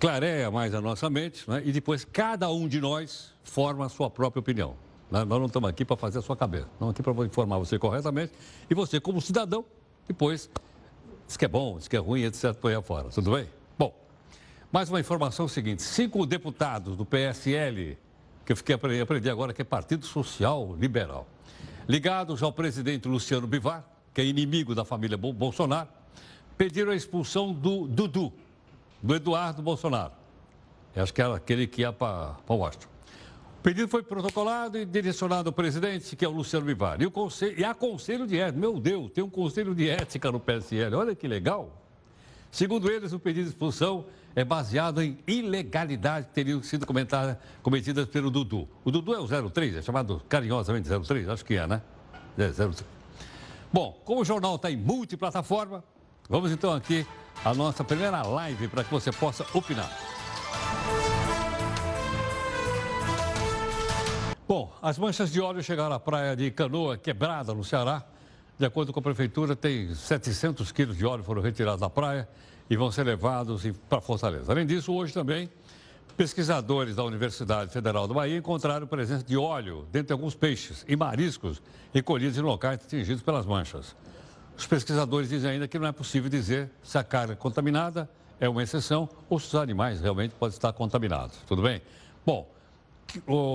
[0.00, 1.60] clareia mais a nossa mente, né?
[1.64, 4.74] e depois cada um de nós forma a sua própria opinião.
[5.10, 5.24] Né?
[5.24, 8.32] Nós não estamos aqui para fazer a sua cabeça, estamos aqui para informar você corretamente,
[8.70, 9.64] e você, como cidadão,
[10.08, 10.48] depois
[11.26, 13.10] diz que é bom, diz que é ruim, etc., põe afora.
[13.10, 13.46] Tudo bem?
[13.78, 13.94] Bom,
[14.72, 17.98] mais uma informação seguinte: cinco deputados do PSL
[18.46, 21.26] que eu fiquei aprendi agora que é Partido Social Liberal,
[21.88, 25.88] ligados ao presidente Luciano Bivar, que é inimigo da família Bolsonaro,
[26.56, 28.32] pediram a expulsão do Dudu,
[29.02, 30.12] do Eduardo Bolsonaro.
[30.94, 32.86] Eu acho que era aquele que ia para Washington.
[33.58, 37.02] O pedido foi protocolado e direcionado ao presidente, que é o Luciano Bivar.
[37.02, 38.60] E, o conselho, e há conselho de ética.
[38.60, 40.94] Meu Deus, tem um conselho de ética no PSL.
[40.94, 41.82] Olha que legal.
[42.52, 44.06] Segundo eles, o pedido de expulsão
[44.36, 46.86] é baseado em ilegalidade que teriam sido
[47.62, 48.68] cometidas pelo Dudu.
[48.84, 51.80] O Dudu é o 03, é chamado carinhosamente 03, acho que é, né?
[52.36, 52.84] É, 03.
[53.72, 55.82] Bom, como o jornal está em multiplataforma,
[56.28, 57.06] vamos então aqui
[57.42, 59.90] à nossa primeira live para que você possa opinar.
[64.46, 68.04] Bom, as manchas de óleo chegaram à praia de Canoa, quebrada, no Ceará.
[68.58, 72.28] De acordo com a prefeitura, tem 700 quilos de óleo foram retirados da praia
[72.68, 74.50] e vão ser levados para Fortaleza.
[74.52, 75.48] Além disso, hoje também,
[76.16, 80.96] pesquisadores da Universidade Federal do Bahia encontraram presença de óleo dentro de alguns peixes e
[80.96, 83.94] mariscos recolhidos em locais atingidos pelas manchas.
[84.56, 88.08] Os pesquisadores dizem ainda que não é possível dizer se a carga contaminada
[88.40, 91.36] é uma exceção ou se os animais realmente podem estar contaminados.
[91.46, 91.82] Tudo bem?
[92.24, 92.48] Bom,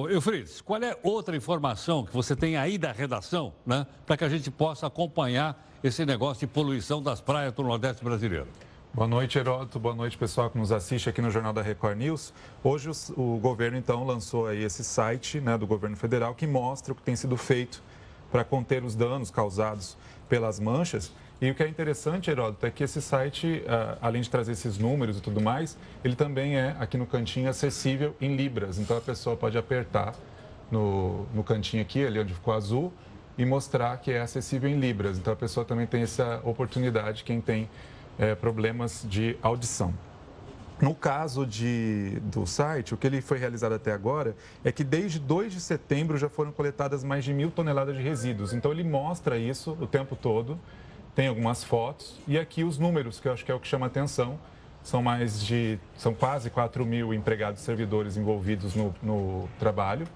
[0.10, 4.30] Eufrides, qual é outra informação que você tem aí da redação, né, para que a
[4.30, 8.48] gente possa acompanhar esse negócio de poluição das praias do Nordeste brasileiro?
[8.94, 9.80] Boa noite, Heródoto.
[9.80, 12.34] Boa noite, pessoal que nos assiste aqui no Jornal da Record News.
[12.64, 16.92] Hoje o, o governo, então, lançou aí esse site né, do governo federal que mostra
[16.92, 17.82] o que tem sido feito
[18.32, 22.84] para conter os danos causados pelas manchas e o que é interessante, Heródoto, é que
[22.84, 26.98] esse site, ah, além de trazer esses números e tudo mais, ele também é, aqui
[26.98, 28.78] no cantinho, acessível em libras.
[28.78, 30.14] Então, a pessoa pode apertar
[30.70, 32.94] no, no cantinho aqui, ali onde ficou azul,
[33.40, 35.18] e mostrar que é acessível em libras.
[35.18, 37.68] Então, a pessoa também tem essa oportunidade, quem tem
[38.18, 39.94] é, problemas de audição.
[40.82, 45.20] No caso de, do site, o que ele foi realizado até agora é que desde
[45.20, 48.52] 2 de setembro já foram coletadas mais de mil toneladas de resíduos.
[48.52, 50.60] Então, ele mostra isso o tempo todo
[51.16, 53.86] tem algumas fotos e aqui os números, que eu acho que é o que chama
[53.86, 54.40] atenção.
[54.84, 60.08] São mais de, são quase 4 mil empregados servidores envolvidos no, no trabalho.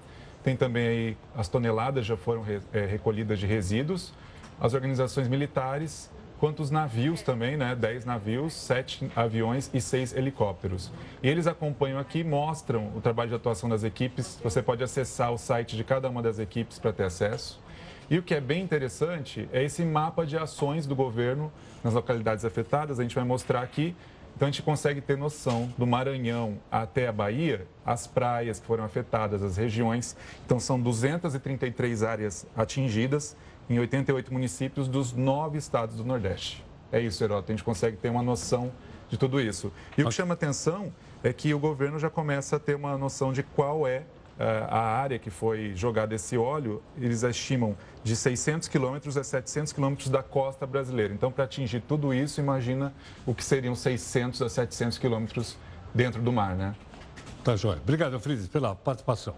[0.42, 4.12] Tem também aí as toneladas já foram re, é, recolhidas de resíduos,
[4.60, 7.74] as organizações militares, quanto os navios também, né?
[7.74, 10.90] 10 navios, 7 aviões e 6 helicópteros.
[11.22, 14.38] E eles acompanham aqui, mostram o trabalho de atuação das equipes.
[14.42, 17.60] Você pode acessar o site de cada uma das equipes para ter acesso.
[18.08, 22.44] E o que é bem interessante é esse mapa de ações do governo nas localidades
[22.44, 23.00] afetadas.
[23.00, 23.96] A gente vai mostrar aqui.
[24.36, 28.84] Então, a gente consegue ter noção do Maranhão até a Bahia, as praias que foram
[28.84, 30.14] afetadas, as regiões.
[30.44, 33.34] Então, são 233 áreas atingidas
[33.68, 36.64] em 88 municípios dos nove estados do Nordeste.
[36.92, 37.52] É isso, Heródoto.
[37.52, 38.72] A gente consegue ter uma noção
[39.08, 39.72] de tudo isso.
[39.96, 43.32] E o que chama atenção é que o governo já começa a ter uma noção
[43.32, 44.04] de qual é
[44.38, 49.72] eh, a área que foi jogada esse óleo, eles estimam de 600 quilômetros a 700
[49.72, 51.14] quilômetros da costa brasileira.
[51.14, 52.92] Então, para atingir tudo isso, imagina
[53.24, 55.56] o que seriam 600 a 700 quilômetros
[55.94, 56.74] dentro do mar, né?
[57.42, 57.78] Tá, joia.
[57.78, 59.36] Obrigado, Frides, pela participação.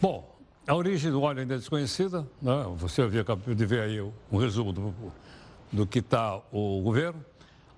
[0.00, 0.31] Bom,
[0.66, 2.26] a origem do óleo ainda é desconhecida.
[2.40, 2.66] Né?
[2.76, 4.94] Você havia de ver aí um resumo do,
[5.70, 7.24] do que está o governo.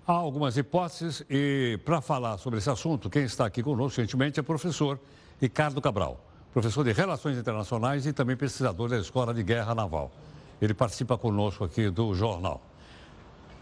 [0.07, 4.43] Há algumas hipóteses e, para falar sobre esse assunto, quem está aqui conosco, gentilmente, é
[4.43, 5.01] o professor
[5.41, 6.21] Ricardo Cabral
[6.55, 10.13] professor de Relações Internacionais e também pesquisador da Escola de Guerra Naval.
[10.63, 12.63] Ele participa conosco aqui do jornal.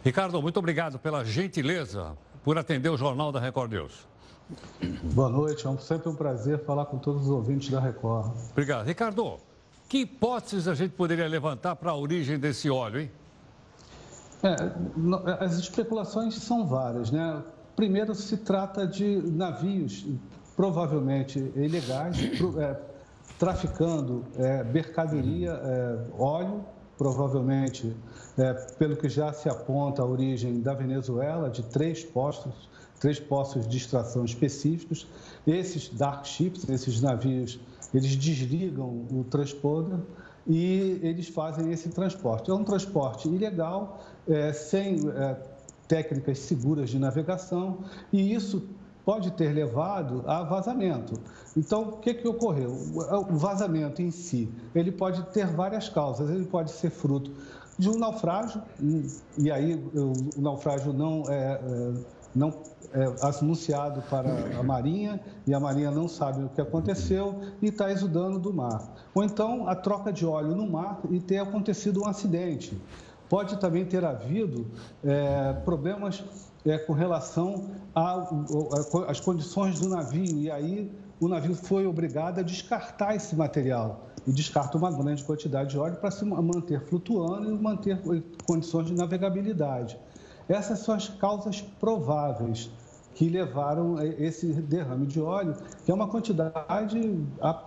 [0.05, 4.07] Ricardo, muito obrigado pela gentileza por atender o Jornal da Record News.
[5.15, 8.33] Boa noite, é sempre um prazer falar com todos os ouvintes da Record.
[8.51, 8.87] Obrigado.
[8.87, 9.39] Ricardo,
[9.89, 13.11] que hipóteses a gente poderia levantar para a origem desse óleo, hein?
[14.43, 17.43] É, as especulações são várias, né?
[17.77, 20.05] Primeiro, se trata de navios
[20.57, 22.17] provavelmente ilegais,
[22.59, 22.77] é,
[23.39, 26.65] traficando é, mercadoria, é, óleo,
[26.99, 27.95] provavelmente,
[28.39, 32.69] é, pelo que já se aponta a origem da Venezuela, de três postos,
[33.03, 35.09] três postos de extração específicos.
[35.45, 37.59] Esses dark ships, esses navios,
[37.93, 39.99] eles desligam o transponder
[40.47, 42.49] e eles fazem esse transporte.
[42.49, 45.37] É um transporte ilegal, é, sem é,
[45.89, 47.79] técnicas seguras de navegação,
[48.13, 48.69] e isso
[49.05, 51.15] pode ter levado a vazamento.
[51.57, 52.71] Então, o que, que ocorreu?
[52.71, 56.31] O vazamento em si, ele pode ter várias causas.
[56.31, 57.33] Ele pode ser fruto
[57.77, 58.63] de um naufrágio,
[59.37, 61.93] e aí o naufrágio não é, é
[62.35, 62.53] não
[62.93, 67.91] é anunciado para a Marinha e a Marinha não sabe o que aconteceu e está
[67.91, 68.83] exudando do mar.
[69.15, 72.79] Ou então a troca de óleo no mar e ter acontecido um acidente.
[73.31, 74.67] Pode também ter havido
[75.03, 76.23] é, problemas
[76.67, 77.71] é, com relação
[79.09, 84.33] às condições do navio, e aí o navio foi obrigado a descartar esse material e
[84.33, 87.99] descarta uma grande quantidade de óleo para se manter flutuando e manter
[88.45, 89.99] condições de navegabilidade.
[90.53, 92.71] Essas são as causas prováveis
[93.15, 96.99] que levaram esse derrame de óleo, que é uma quantidade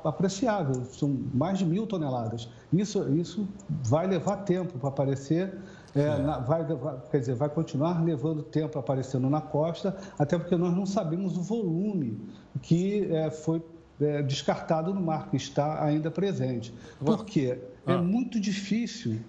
[0.04, 2.50] apreciável, são mais de mil toneladas.
[2.74, 5.56] Isso, isso vai levar tempo para aparecer
[5.96, 6.66] é, na, vai,
[7.10, 11.42] quer dizer, vai continuar levando tempo aparecendo na costa, até porque nós não sabemos o
[11.42, 12.20] volume
[12.62, 13.64] que é, foi
[14.02, 16.74] é, descartado no mar, que está ainda presente.
[17.00, 17.60] Por quê?
[17.88, 17.98] É ah.
[17.98, 19.20] muito difícil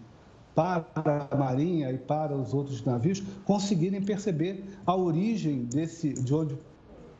[0.56, 6.56] para a Marinha e para os outros navios conseguirem perceber a origem desse, de onde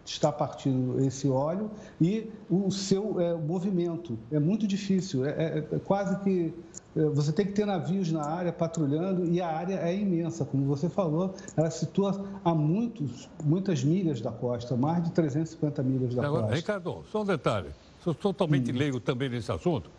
[0.07, 1.71] está partindo esse óleo
[2.01, 4.19] e o seu é, movimento.
[4.33, 6.55] É muito difícil, é, é, é quase que
[6.97, 10.65] é, você tem que ter navios na área patrulhando e a área é imensa, como
[10.65, 16.25] você falou, ela situa a muitos, muitas milhas da costa, mais de 350 milhas da
[16.25, 16.57] Agora, costa.
[16.57, 17.69] Ricardo, só um detalhe,
[18.03, 18.77] sou totalmente hum.
[18.77, 19.91] leigo também nesse assunto.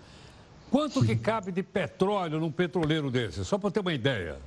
[0.69, 3.45] Quanto que cabe de petróleo num petroleiro desse?
[3.45, 4.38] Só para ter uma ideia.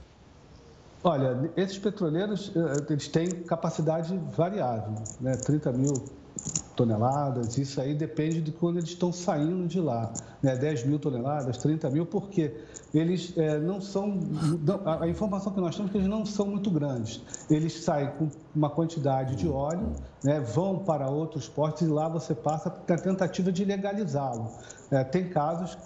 [1.03, 5.35] Olha, esses petroleiros, eh, eles têm capacidade variável, né?
[5.35, 5.95] 30 mil
[6.77, 10.55] toneladas, isso aí depende de quando eles estão saindo de lá, né?
[10.57, 12.55] 10 mil toneladas, 30 mil, porque
[12.93, 14.19] eles é, não são,
[15.01, 17.23] a informação que nós temos é que eles não são muito grandes.
[17.49, 19.93] Eles saem com uma quantidade de óleo,
[20.25, 20.41] né?
[20.41, 24.51] vão para outros portos e lá você passa a tentativa de legalizá-lo.
[24.91, 25.79] É, tem casos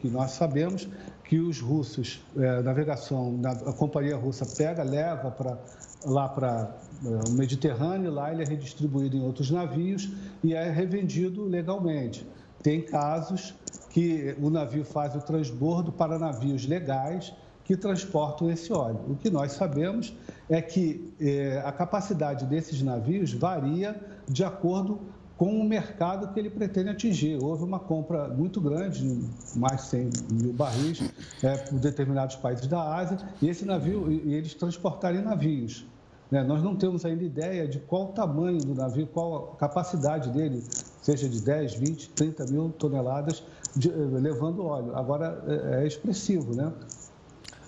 [0.00, 0.88] que nós sabemos
[1.24, 5.58] que os russos, é, navegação, a companhia russa pega, leva para
[6.04, 10.10] lá para é, o Mediterrâneo, lá ele é redistribuído em outros navios
[10.42, 12.26] e é revendido legalmente.
[12.62, 13.54] Tem casos
[13.90, 17.32] que o navio faz o transbordo para navios legais
[17.64, 19.00] que transportam esse óleo.
[19.08, 20.12] O que nós sabemos
[20.48, 25.00] é que é, a capacidade desses navios varia de acordo
[25.40, 27.42] com o mercado que ele pretende atingir.
[27.42, 29.26] Houve uma compra muito grande,
[29.56, 31.00] mais de 100 mil barris,
[31.42, 35.86] é, por determinados países da Ásia, e esse navio, e eles transportarem navios.
[36.30, 36.42] Né?
[36.42, 40.62] Nós não temos ainda ideia de qual o tamanho do navio, qual a capacidade dele,
[41.00, 43.42] seja de 10, 20, 30 mil toneladas
[43.74, 44.94] de, eh, levando óleo.
[44.94, 46.70] Agora, é, é expressivo, né?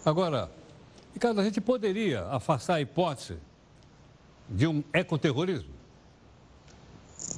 [0.04, 0.50] Agora,
[1.14, 3.38] Ricardo, a gente poderia afastar a hipótese
[4.46, 5.71] de um ecoterrorismo?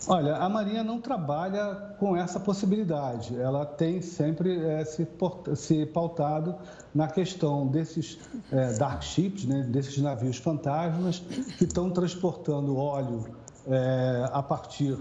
[0.07, 3.39] Olha, a Marinha não trabalha com essa possibilidade.
[3.39, 5.07] Ela tem sempre é, se,
[5.55, 6.55] se, pautado
[6.95, 8.19] na questão desses
[8.53, 11.21] é, dark ships, né, desses navios fantasmas
[11.59, 13.25] que estão transportando óleo
[13.67, 14.97] é, a partir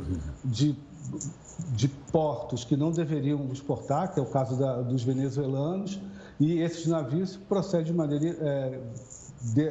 [0.46, 0.76] de,
[1.70, 6.00] de, portos que não deveriam exportar, que é o caso da, dos venezuelanos,
[6.40, 8.36] e esses navios procedem de maneira
[9.42, 9.66] de,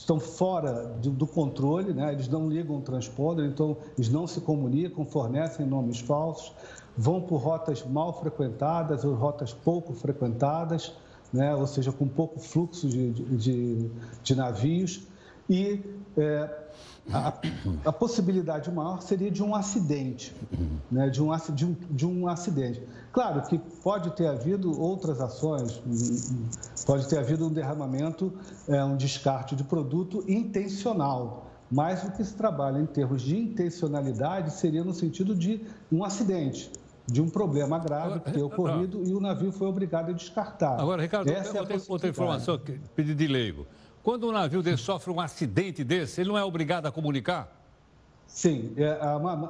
[0.00, 2.12] estão fora do, do controle, né?
[2.12, 6.52] eles não ligam o transponder, então eles não se comunicam, fornecem nomes falsos,
[6.96, 10.94] vão por rotas mal frequentadas ou rotas pouco frequentadas,
[11.30, 11.54] né?
[11.54, 13.90] ou seja, com pouco fluxo de, de,
[14.22, 15.02] de navios.
[15.50, 15.82] E
[16.16, 16.48] é,
[17.12, 17.32] a,
[17.84, 20.34] a, possibilidade maior seria de um acidente,
[20.90, 21.08] né?
[21.08, 22.82] de, um, de, um, de um acidente.
[23.12, 25.82] Claro que pode ter havido outras ações,
[26.86, 28.32] pode ter havido um derramamento,
[28.68, 34.52] é, um descarte de produto intencional, mas o que se trabalha em termos de intencionalidade
[34.52, 36.70] seria no sentido de um acidente,
[37.06, 40.80] de um problema grave que ter ocorrido e o navio foi obrigado a descartar.
[40.80, 43.66] Agora, Ricardo, Essa é outra, outra informação, que pedi de leigo.
[44.02, 47.60] Quando um navio desse sofre um acidente desse, ele não é obrigado a comunicar?
[48.32, 48.96] Sim, é,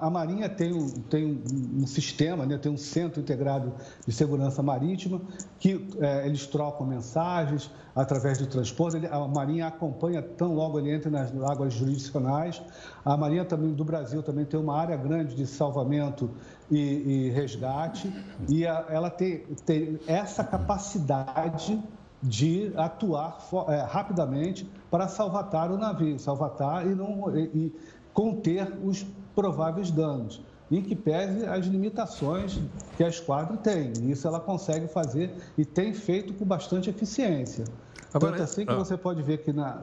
[0.01, 1.43] a, Marinha tem, um, tem
[1.77, 3.75] um, sistema, né, tem um centro integrado
[4.07, 5.21] de segurança marítima,
[5.59, 9.07] que é, eles trocam mensagens através do transporte.
[9.07, 12.61] A Marinha acompanha tão logo ele entra nas águas jurisdicionais.
[13.05, 16.31] A Marinha também do Brasil também tem uma área grande de salvamento
[16.71, 18.11] e, e resgate,
[18.49, 21.79] e a, ela tem, tem essa capacidade
[22.23, 27.73] de atuar é, rapidamente para salvatar o navio, salvatar e, não, e, e
[28.13, 32.61] conter os prováveis danos, em que pese as limitações
[32.97, 33.93] que a esquadra tem.
[34.11, 37.65] Isso ela consegue fazer e tem feito com bastante eficiência.
[38.13, 38.77] Agora, Tanto assim que ah.
[38.77, 39.81] você pode ver que na,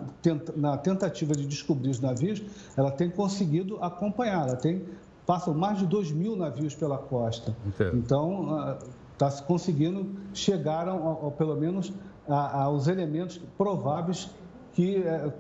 [0.56, 2.44] na, tentativa de descobrir os navios,
[2.76, 4.50] ela tem conseguido acompanhar.
[4.50, 4.86] Ela tem,
[5.26, 7.56] passam mais de 2 mil navios pela costa.
[7.66, 7.98] Entendo.
[7.98, 8.78] Então,
[9.14, 11.94] está se conseguindo chegar, ao, ao, pelo menos,
[12.28, 14.30] aos elementos prováveis
[14.74, 15.34] que é,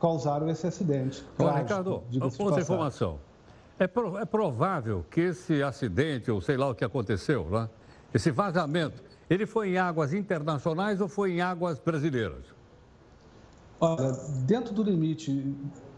[0.00, 1.24] causaram esse acidente.
[1.38, 2.02] Olha, Ricardo,
[2.38, 3.18] outra informação.
[3.78, 7.68] É, pro, é, provável que esse acidente, ou sei lá o que aconteceu, né?
[8.12, 12.44] esse vazamento, ele foi em águas internacionais ou foi em águas brasileiras?
[13.80, 14.12] Olha,
[14.44, 15.56] dentro do limite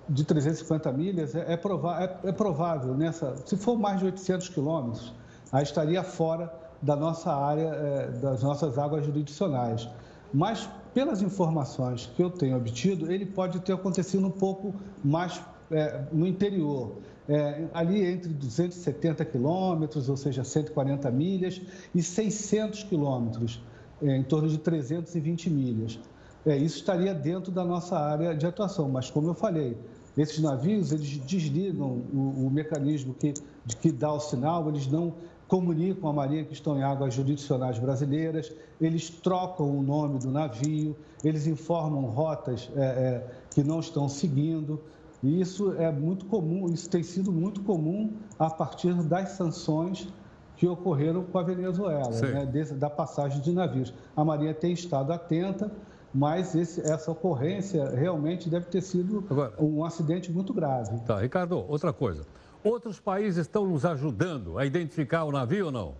[0.08, 5.12] de 350 milhas, é, é, é, é provável, nessa, se for mais de 800 quilômetros,
[5.50, 6.52] aí estaria fora
[6.84, 9.88] da nossa área, é, das nossas águas jurisdicionais.
[10.32, 16.02] Mas, pelas informações que eu tenho obtido, ele pode ter acontecido um pouco mais é,
[16.12, 16.96] no interior,
[17.28, 21.60] é, ali entre 270 quilômetros, ou seja, 140 milhas,
[21.94, 23.62] e 600 quilômetros,
[24.02, 25.98] é, em torno de 320 milhas.
[26.44, 28.88] é, isso estaria dentro da nossa área de atuação.
[28.88, 29.78] Mas, como eu falei,
[30.16, 33.32] esses navios, eles desligam o, o mecanismo que,
[33.64, 35.14] de que dá o sinal, eles não
[35.48, 40.96] comunicam a Marinha que estão em águas jurisdicionais brasileiras, eles trocam o nome do navio,
[41.22, 44.80] eles informam rotas é, é, que não estão seguindo.
[45.22, 50.08] E isso é muito comum, isso tem sido muito comum a partir das sanções
[50.56, 53.92] que ocorreram com a Venezuela, né, da passagem de navios.
[54.14, 55.70] A Marinha tem estado atenta,
[56.12, 61.00] mas esse, essa ocorrência realmente deve ter sido Agora, um acidente muito grave.
[61.00, 62.24] Tá, Ricardo, outra coisa.
[62.64, 65.94] Outros países estão nos ajudando a identificar o navio ou não?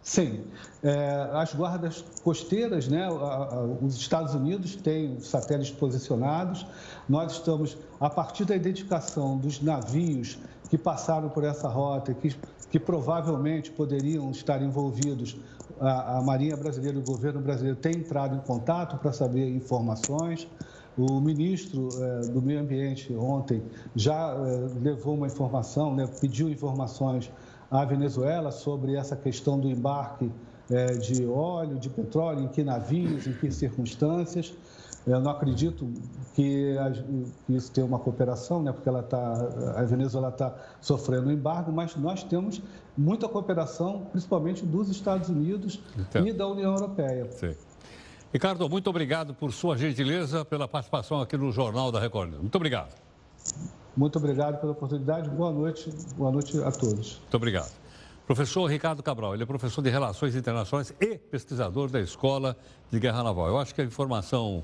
[0.00, 0.42] Sim.
[0.82, 3.06] É, as guardas costeiras, né,
[3.82, 6.66] os Estados Unidos têm satélites posicionados.
[7.06, 10.38] Nós estamos, a partir da identificação dos navios
[10.70, 12.34] que passaram por essa rota, que,
[12.70, 15.36] que provavelmente poderiam estar envolvidos,
[15.78, 20.48] a, a Marinha Brasileira e o governo brasileiro têm entrado em contato para saber informações.
[20.98, 23.62] O ministro eh, do Meio Ambiente ontem
[23.94, 27.30] já eh, levou uma informação, né, pediu informações
[27.70, 30.28] à Venezuela sobre essa questão do embarque
[30.68, 34.52] eh, de óleo, de petróleo, em que navios, em que circunstâncias.
[35.06, 35.88] Eu não acredito
[36.34, 36.74] que,
[37.48, 39.32] isso tenha uma cooperação, né, porque ela tá,
[39.76, 42.60] a Venezuela está sofrendo um embargo, mas nós temos
[42.96, 47.30] muita cooperação, principalmente dos Estados Unidos então, e da União Europeia.
[47.30, 47.54] Sim.
[48.32, 52.34] Ricardo, muito obrigado por sua gentileza, pela participação aqui no Jornal da Record.
[52.34, 52.94] Muito obrigado.
[53.96, 55.30] Muito obrigado pela oportunidade.
[55.30, 55.90] Boa noite.
[56.14, 57.18] Boa noite a todos.
[57.20, 57.72] Muito obrigado.
[58.26, 62.54] Professor Ricardo Cabral, ele é professor de Relações Internacionais e pesquisador da Escola
[62.90, 63.48] de Guerra Naval.
[63.48, 64.62] Eu acho que a informação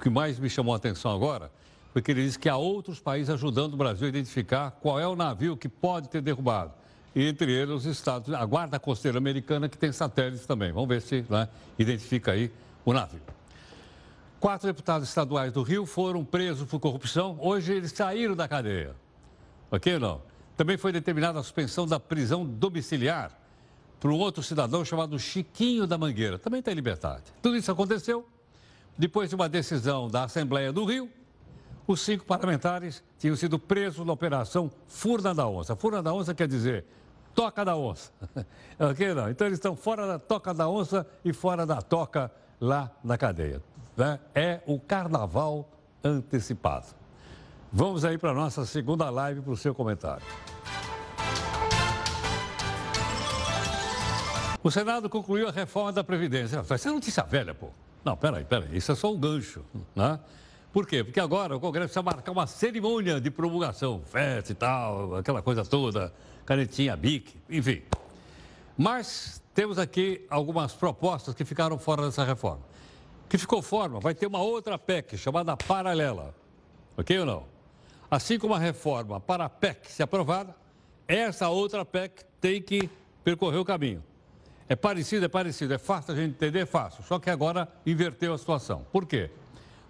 [0.00, 1.52] que mais me chamou a atenção agora
[1.92, 5.06] foi que ele disse que há outros países ajudando o Brasil a identificar qual é
[5.06, 6.72] o navio que pode ter derrubado.
[7.14, 10.72] E entre eles os Estados a Guarda Costeira Americana, que tem satélites também.
[10.72, 11.48] Vamos ver se né,
[11.78, 12.50] identifica aí
[12.84, 13.20] o navio.
[14.40, 17.36] Quatro deputados estaduais do Rio foram presos por corrupção.
[17.40, 18.96] Hoje eles saíram da cadeia.
[19.70, 20.22] Ok ou não?
[20.56, 23.30] Também foi determinada a suspensão da prisão domiciliar
[24.00, 26.38] para um outro cidadão chamado Chiquinho da Mangueira.
[26.38, 27.22] Também está em liberdade.
[27.40, 28.26] Tudo isso aconteceu
[28.98, 31.08] depois de uma decisão da Assembleia do Rio.
[31.86, 35.76] Os cinco parlamentares tinham sido presos na Operação Furna da Onça.
[35.76, 36.84] Furna da Onça quer dizer
[37.34, 38.12] toca da onça.
[38.78, 39.30] ok, não?
[39.30, 42.30] Então eles estão fora da toca da onça e fora da toca
[42.60, 43.62] lá na cadeia.
[43.96, 44.18] Né?
[44.34, 45.68] É o carnaval
[46.02, 46.86] antecipado.
[47.72, 50.24] Vamos aí para a nossa segunda live para o seu comentário.
[54.62, 56.62] O Senado concluiu a reforma da Previdência.
[56.62, 57.68] Vai ser notícia velha, pô.
[58.04, 58.76] Não, peraí, peraí.
[58.76, 59.64] Isso é só um gancho,
[59.94, 60.20] né?
[60.72, 61.02] Por quê?
[61.04, 65.64] Porque agora o Congresso precisa marcar uma cerimônia de promulgação, festa e tal, aquela coisa
[65.64, 66.12] toda,
[66.44, 67.82] canetinha, bique, enfim.
[68.76, 72.62] Mas temos aqui algumas propostas que ficaram fora dessa reforma.
[73.28, 76.34] Que ficou fora, vai ter uma outra PEC chamada paralela.
[76.96, 77.44] Ok ou não?
[78.10, 80.54] Assim como a reforma para a PEC se aprovada,
[81.08, 82.90] essa outra PEC tem que
[83.24, 84.02] percorrer o caminho.
[84.68, 87.02] É parecido, é parecido, é fácil a gente entender, é fácil.
[87.04, 88.86] Só que agora inverteu a situação.
[88.92, 89.30] Por quê?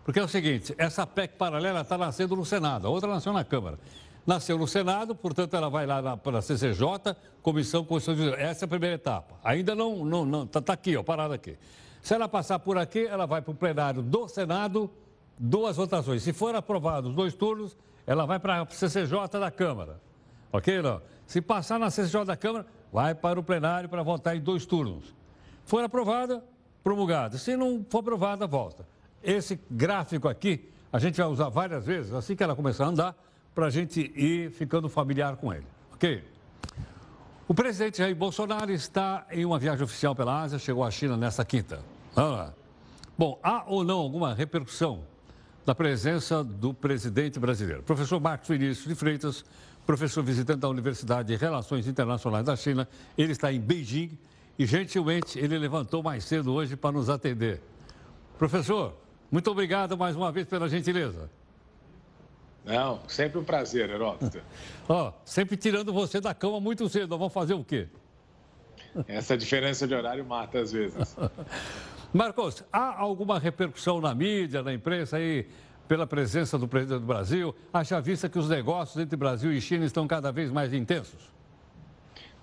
[0.05, 3.45] Porque é o seguinte, essa PEC paralela está nascendo no Senado, a outra nasceu na
[3.45, 3.79] Câmara.
[4.27, 8.39] Nasceu no Senado, portanto, ela vai lá para a CCJ, Comissão Constitucional.
[8.39, 9.35] Essa é a primeira etapa.
[9.43, 11.57] Ainda não, não, não está tá aqui, ó, parada aqui.
[12.01, 14.91] Se ela passar por aqui, ela vai para o plenário do Senado,
[15.39, 16.23] duas votações.
[16.23, 20.01] Se for aprovado os dois turnos, ela vai para a CCJ da Câmara.
[20.53, 21.01] Ok, não?
[21.27, 25.15] Se passar na CCJ da Câmara, vai para o plenário para votar em dois turnos.
[25.65, 26.45] For aprovada,
[26.83, 27.39] promulgada.
[27.39, 28.87] Se não for aprovada, volta.
[29.23, 33.17] Esse gráfico aqui, a gente vai usar várias vezes, assim que ela começar a andar,
[33.55, 35.67] para a gente ir ficando familiar com ele.
[35.95, 36.25] Ok?
[37.47, 41.45] O presidente Jair Bolsonaro está em uma viagem oficial pela Ásia, chegou à China nesta
[41.45, 41.81] quinta.
[42.17, 42.55] Lá.
[43.19, 45.05] Bom, há ou não alguma repercussão
[45.65, 47.83] da presença do presidente brasileiro?
[47.83, 49.45] Professor Marcos Vinícius de Freitas,
[49.85, 52.89] professor visitante da Universidade de Relações Internacionais da China,
[53.19, 54.17] ele está em Beijing
[54.59, 57.61] e, gentilmente, ele levantou mais cedo hoje para nos atender.
[58.39, 58.95] Professor,
[59.31, 61.31] muito obrigado mais uma vez pela gentileza.
[62.65, 64.41] Não, sempre um prazer, Heródoto.
[64.89, 67.09] Ó, oh, sempre tirando você da cama muito cedo.
[67.09, 67.89] Nós vamos fazer o quê?
[69.09, 71.17] Essa diferença de horário mata às vezes.
[72.13, 75.47] Marcos, há alguma repercussão na mídia, na imprensa aí,
[75.89, 77.55] pela presença do presidente do Brasil?
[77.73, 81.33] Haja vista que os negócios entre Brasil e China estão cada vez mais intensos?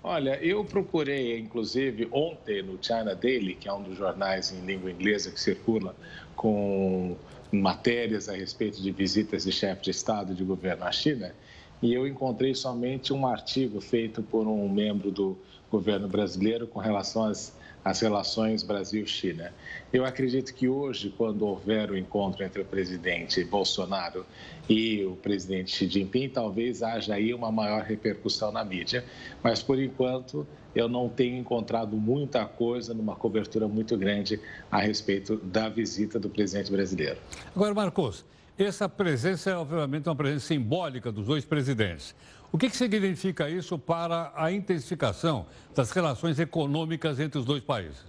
[0.02, 4.90] Olha, eu procurei, inclusive, ontem no China Daily, que é um dos jornais em língua
[4.90, 5.94] inglesa que circula
[6.34, 7.16] com
[7.52, 11.34] matérias a respeito de visitas de chefe de Estado e de governo à China,
[11.82, 15.36] e eu encontrei somente um artigo feito por um membro do
[15.70, 19.52] governo brasileiro com relação às as relações Brasil-China.
[19.92, 24.26] Eu acredito que hoje, quando houver o encontro entre o presidente Bolsonaro
[24.68, 29.04] e o presidente Xi Jinping, talvez haja aí uma maior repercussão na mídia,
[29.42, 34.40] mas por enquanto eu não tenho encontrado muita coisa numa cobertura muito grande
[34.70, 37.18] a respeito da visita do presidente brasileiro.
[37.54, 38.24] Agora, Marcos,
[38.58, 42.14] essa presença é obviamente uma presença simbólica dos dois presidentes.
[42.52, 48.04] O que, que significa isso para a intensificação das relações econômicas entre os dois países?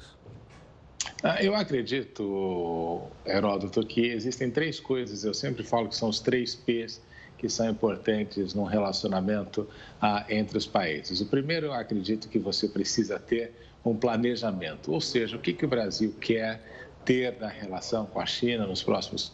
[1.24, 6.56] Ah, eu acredito, Heródoto, que existem três coisas, eu sempre falo que são os três
[6.56, 7.02] P's
[7.42, 9.68] que são importantes num relacionamento
[10.00, 11.22] ah, entre os países.
[11.22, 13.52] O primeiro, eu acredito que você precisa ter
[13.84, 16.62] um planejamento, ou seja, o que, que o Brasil quer
[17.04, 19.34] ter na relação com a China nos próximos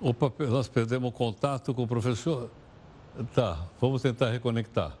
[0.00, 2.50] Opa, nós perdemos contato com o professor.
[3.34, 4.98] Tá, vamos tentar reconectar.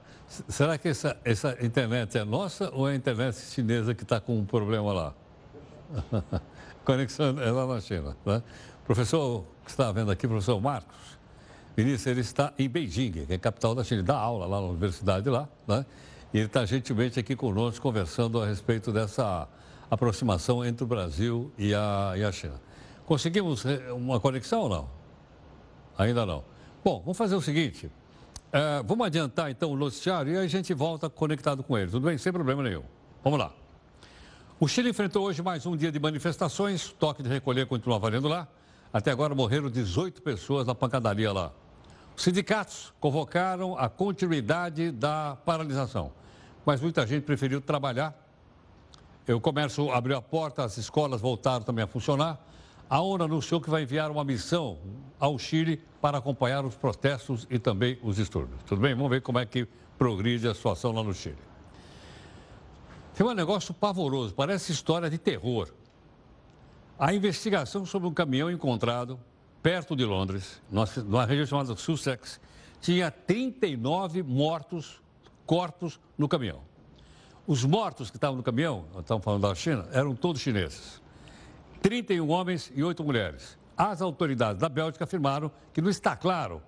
[0.48, 4.38] Será que essa, essa internet é nossa ou é a internet chinesa que está com
[4.38, 5.14] um problema lá?
[6.84, 8.16] Conexão é lá na China.
[8.24, 8.42] Né?
[8.84, 11.14] Professor, que está vendo aqui, professor Marcos
[11.76, 14.00] Vinícius, ele está em Beijing, que é a capital da China.
[14.00, 15.84] Ele dá aula lá na universidade lá, né?
[16.32, 19.48] E ele está gentilmente aqui conosco conversando a respeito dessa
[19.90, 22.60] aproximação entre o Brasil e a, e a China.
[23.06, 24.90] Conseguimos eh, uma conexão ou não?
[25.98, 26.44] Ainda não.
[26.84, 27.90] Bom, vamos fazer o seguinte.
[28.52, 31.90] É, vamos adiantar então o noticiário e aí a gente volta conectado com ele.
[31.90, 32.16] Tudo bem?
[32.18, 32.84] Sem problema nenhum.
[33.22, 33.52] Vamos lá.
[34.60, 36.88] O Chile enfrentou hoje mais um dia de manifestações.
[36.92, 38.46] Toque de recolher continua valendo lá.
[38.92, 41.50] Até agora morreram 18 pessoas na pancadaria lá.
[42.16, 46.12] Os sindicatos convocaram a continuidade da paralisação,
[46.64, 48.14] mas muita gente preferiu trabalhar.
[49.28, 52.38] O comércio abriu a porta, as escolas voltaram também a funcionar.
[52.88, 54.78] A ONU anunciou que vai enviar uma missão
[55.18, 58.62] ao Chile para acompanhar os protestos e também os distúrbios.
[58.64, 58.94] Tudo bem?
[58.94, 59.66] Vamos ver como é que
[59.98, 61.53] progride a situação lá no Chile.
[63.14, 65.68] Tem um negócio pavoroso, parece história de terror.
[66.98, 69.20] A investigação sobre um caminhão encontrado
[69.62, 70.60] perto de Londres,
[71.04, 72.40] numa região chamada Sussex,
[72.80, 75.00] tinha 39 mortos,
[75.46, 76.60] corpos no caminhão.
[77.46, 81.00] Os mortos que estavam no caminhão, estamos falando da China, eram todos chineses.
[81.82, 83.56] 31 homens e 8 mulheres.
[83.76, 86.60] As autoridades da Bélgica afirmaram que não está claro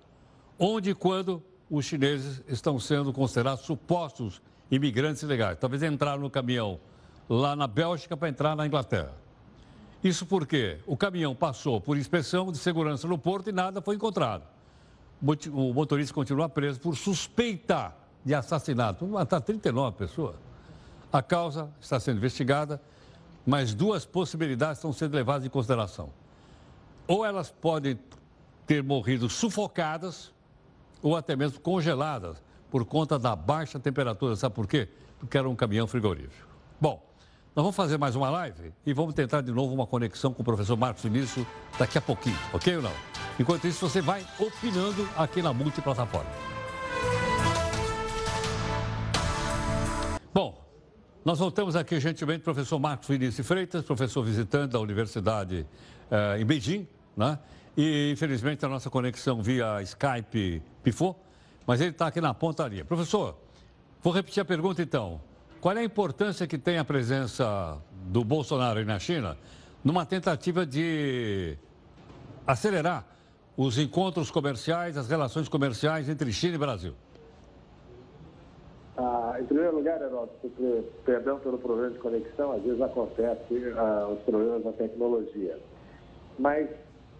[0.57, 5.57] onde e quando os chineses estão sendo considerados supostos imigrantes ilegais.
[5.59, 6.79] Talvez entraram no caminhão
[7.29, 9.13] lá na Bélgica para entrar na Inglaterra.
[10.03, 14.43] Isso porque o caminhão passou por inspeção de segurança no porto e nada foi encontrado.
[15.51, 17.93] O motorista continua preso por suspeita
[18.23, 19.05] de assassinato.
[19.07, 20.35] Matar 39 pessoas.
[21.11, 22.79] A causa está sendo investigada
[23.47, 26.09] mas duas possibilidades estão sendo levadas em consideração.
[27.07, 27.97] Ou elas podem
[28.65, 30.33] ter morrido sufocadas,
[31.01, 34.35] ou até mesmo congeladas, por conta da baixa temperatura.
[34.35, 34.87] Sabe por quê?
[35.19, 36.47] Porque era um caminhão frigorífico.
[36.79, 37.03] Bom,
[37.55, 40.45] nós vamos fazer mais uma live e vamos tentar de novo uma conexão com o
[40.45, 41.45] professor Marcos Vinícius
[41.79, 42.91] daqui a pouquinho, ok ou não?
[43.39, 46.29] Enquanto isso, você vai opinando aqui na multiplataforma.
[50.33, 50.63] Bom,
[51.25, 55.65] nós voltamos aqui gentilmente, professor Marcos Vinícius Freitas, professor visitante da Universidade
[56.11, 57.39] eh, em Beijing, né?
[57.75, 61.19] E infelizmente a nossa conexão via Skype pifou,
[61.67, 62.85] mas ele está aqui na pontaria.
[62.85, 63.35] Professor,
[64.01, 65.19] vou repetir a pergunta então.
[65.59, 69.37] Qual é a importância que tem a presença do Bolsonaro na China
[69.83, 71.57] numa tentativa de
[72.45, 73.05] acelerar
[73.57, 76.93] os encontros comerciais, as relações comerciais entre China e Brasil?
[78.95, 80.49] Ah, em primeiro lugar, Heródoto,
[81.03, 85.59] perdão pelo problema de conexão, às vezes acontece ah, os problemas da tecnologia.
[86.39, 86.69] Mas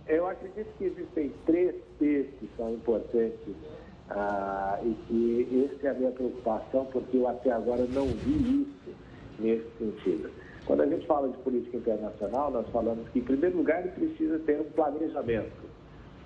[0.08, 3.56] eu acredito que existem três P's que são importantes
[4.10, 8.95] ah, e que essa é a minha preocupação, porque eu até agora não vi isso
[9.39, 10.30] nesse sentido.
[10.66, 14.39] Quando a gente fala de política internacional, nós falamos que, em primeiro lugar, ele precisa
[14.39, 15.68] ter um planejamento.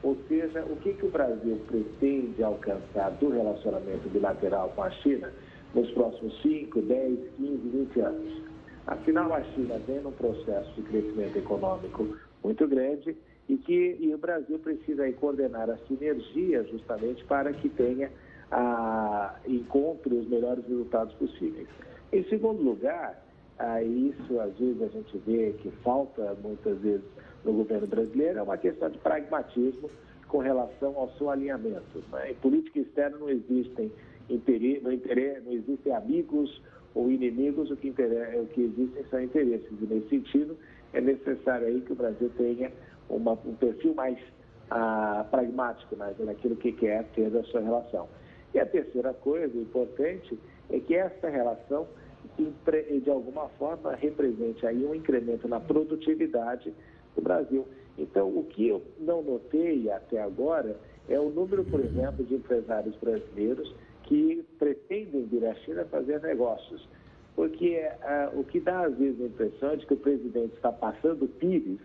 [0.04, 5.32] Ou seja, o que, que o Brasil pretende alcançar do relacionamento bilateral com a China
[5.76, 8.42] nos próximos 5, 10, 15, 20 anos?
[8.88, 13.16] Afinal, a China vem num processo de crescimento econômico muito grande
[13.52, 18.10] e que e o Brasil precisa aí coordenar a sinergia justamente para que tenha
[18.50, 21.68] a, encontre os melhores resultados possíveis.
[22.14, 23.22] Em segundo lugar,
[23.60, 27.04] a isso às vezes a gente vê que falta muitas vezes
[27.44, 29.92] no governo brasileiro é uma questão de pragmatismo
[30.30, 32.02] com relação ao seu alinhamento.
[32.10, 32.32] Né?
[32.32, 33.92] Em política externa não existem
[34.30, 36.62] interesse, não, existem amigos
[36.96, 39.72] ou inimigos, o que, o que existem são interesses.
[39.82, 40.58] E nesse sentido,
[40.94, 42.72] é necessário aí que o Brasil tenha
[43.16, 44.18] uma, um perfil mais
[44.70, 48.08] ah, pragmático né, naquilo que quer ter da sua relação.
[48.54, 50.38] E a terceira coisa importante
[50.70, 51.88] é que essa relação,
[52.38, 56.74] de alguma forma, represente aí um incremento na produtividade
[57.16, 57.68] do Brasil.
[57.98, 60.76] Então, o que eu não notei até agora
[61.10, 66.88] é o número, por exemplo, de empresários brasileiros que pretendem vir à China fazer negócios.
[67.36, 71.28] Porque uh, o que dá, às vezes, a impressão de que o presidente está passando
[71.28, 71.80] pires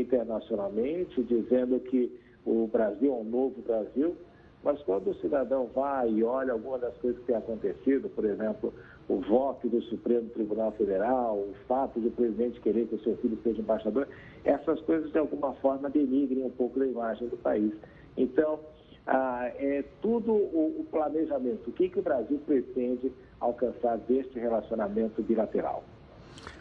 [0.00, 2.12] internacionalmente, dizendo que
[2.44, 4.16] o Brasil é um novo Brasil,
[4.62, 8.72] mas quando o cidadão vai e olha alguma das coisas que tem acontecido, por exemplo,
[9.08, 13.16] o voto do Supremo Tribunal Federal, o fato de o presidente querer que o seu
[13.18, 14.08] filho seja embaixador,
[14.42, 17.72] essas coisas de alguma forma denigrem um pouco da imagem do país.
[18.16, 18.58] Então,
[19.06, 25.22] ah, é tudo o, o planejamento, o que, que o Brasil pretende alcançar deste relacionamento
[25.22, 25.84] bilateral.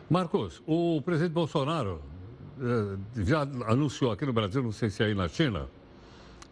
[0.10, 2.02] Marcos, o presidente Bolsonaro
[3.16, 5.68] já anunciou aqui no Brasil, não sei se é aí na China,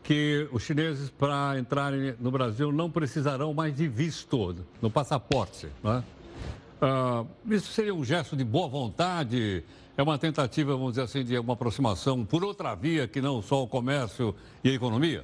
[0.04, 5.68] que os chineses, para entrarem no Brasil, não precisarão mais de visto no passaporte.
[5.84, 6.04] Né?
[6.82, 9.64] Uh, isso seria um gesto de boa vontade?
[9.96, 13.64] É uma tentativa, vamos dizer assim, de uma aproximação por outra via que não só
[13.64, 14.34] o comércio
[14.64, 15.24] e a economia?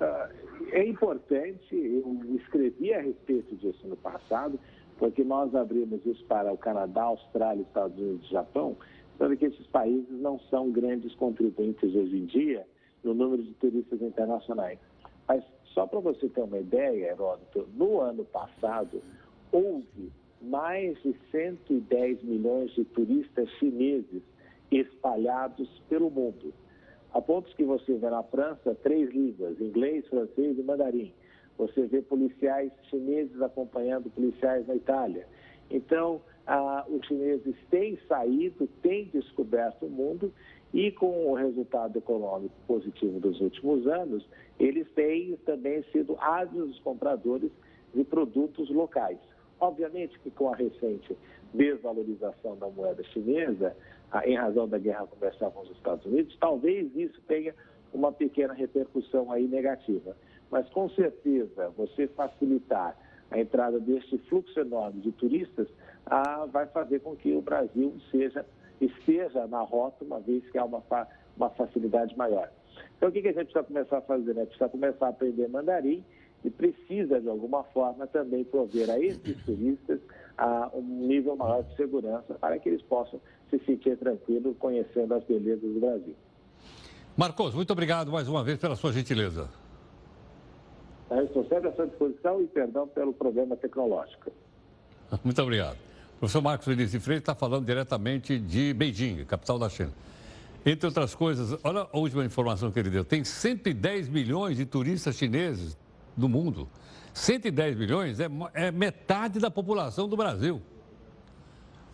[0.00, 0.34] Uh,
[0.72, 4.58] é importante, eu escrevi a respeito disso no passado,
[4.98, 8.76] porque nós abrimos isso para o Canadá, Austrália, Estados Unidos e Japão,
[9.18, 12.66] sabe que esses países não são grandes contribuintes hoje em dia
[13.02, 14.78] no número de turistas internacionais.
[15.28, 19.02] Mas só para você ter uma ideia, Heródoto, no ano passado
[19.52, 24.22] houve mais de 110 milhões de turistas chineses
[24.70, 26.52] espalhados pelo mundo.
[27.12, 31.12] A pontos que você vê na França três línguas, inglês, francês e mandarim.
[31.58, 35.26] Você vê policiais chineses acompanhando policiais na Itália.
[35.70, 40.32] Então, ah, os chineses têm saído, têm descoberto o mundo
[40.72, 44.28] e com o resultado econômico positivo dos últimos anos,
[44.58, 47.50] eles têm também sido ávidos compradores
[47.94, 49.18] de produtos locais.
[49.60, 51.16] Obviamente que com a recente
[51.54, 53.76] desvalorização da moeda chinesa,
[54.24, 57.54] em razão da guerra comercial com os Estados Unidos, talvez isso tenha
[57.92, 60.16] uma pequena repercussão aí negativa.
[60.54, 62.96] Mas com certeza, você facilitar
[63.28, 65.66] a entrada deste fluxo enorme de turistas
[66.06, 68.46] ah, vai fazer com que o Brasil seja,
[68.80, 70.80] esteja na rota, uma vez que há uma,
[71.36, 72.48] uma facilidade maior.
[72.96, 74.32] Então, o que, a gente precisa começar a fazer?
[74.32, 74.44] Né?
[74.44, 76.04] Precisa começar a aprender mandarim
[76.44, 79.98] e precisa, de alguma forma, também prover a esses turistas
[80.38, 85.24] a um nível maior de segurança para que eles possam se sentir tranquilos conhecendo as
[85.24, 86.14] belezas do Brasil.
[87.16, 89.63] Marcos, muito obrigado mais uma vez pela sua gentileza.
[91.22, 94.32] Estou sempre à sua disposição e perdão pelo problema tecnológico.
[95.22, 95.76] Muito obrigado.
[96.16, 99.92] O professor Marcos Vinícius Freire está falando diretamente de Beijing, capital da China.
[100.66, 105.16] Entre outras coisas, olha a última informação que ele deu: tem 110 milhões de turistas
[105.16, 105.76] chineses
[106.16, 106.68] no mundo.
[107.12, 110.60] 110 milhões é, é metade da população do Brasil.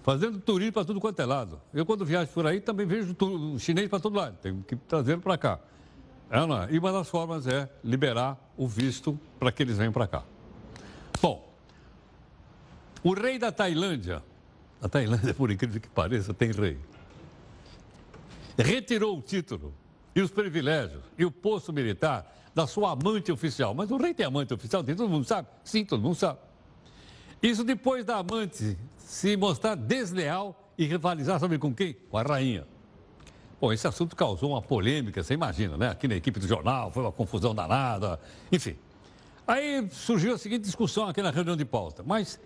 [0.03, 1.61] Fazendo turismo para tudo quanto é lado.
[1.75, 3.15] Eu, quando viajo por aí, também vejo
[3.59, 4.37] chinês para todo lado.
[4.41, 5.61] Tem que trazer para cá.
[6.31, 10.23] Ana, e uma das formas é liberar o visto para que eles venham para cá.
[11.21, 11.53] Bom,
[13.03, 14.23] o rei da Tailândia,
[14.81, 16.79] a Tailândia, por incrível que pareça, tem rei,
[18.57, 19.75] retirou o título
[20.15, 23.75] e os privilégios e o posto militar da sua amante oficial.
[23.75, 25.49] Mas o rei tem amante oficial, tem, todo mundo sabe?
[25.65, 26.39] Sim, todo mundo sabe.
[27.43, 31.95] Isso depois da amante se mostrar desleal e rivalizar, sabe com quem?
[32.09, 32.67] Com a rainha.
[33.61, 35.91] Bom, esse assunto causou uma polêmica, você imagina, né?
[35.91, 38.19] Aqui na equipe do jornal, foi uma confusão danada,
[38.51, 38.77] enfim.
[39.47, 42.03] Aí surgiu a seguinte discussão aqui na reunião de pauta.
[42.03, 42.41] Mas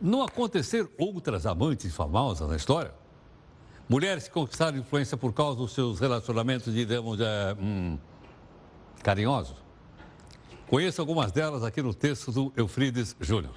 [0.00, 2.94] não acontecer outras amantes famosas na história?
[3.88, 7.98] Mulheres que conquistaram influência por causa dos seus relacionamentos, digamos, é, hum,
[9.02, 9.56] carinhosos?
[10.66, 13.52] Conheço algumas delas aqui no texto do Eufrides Júnior.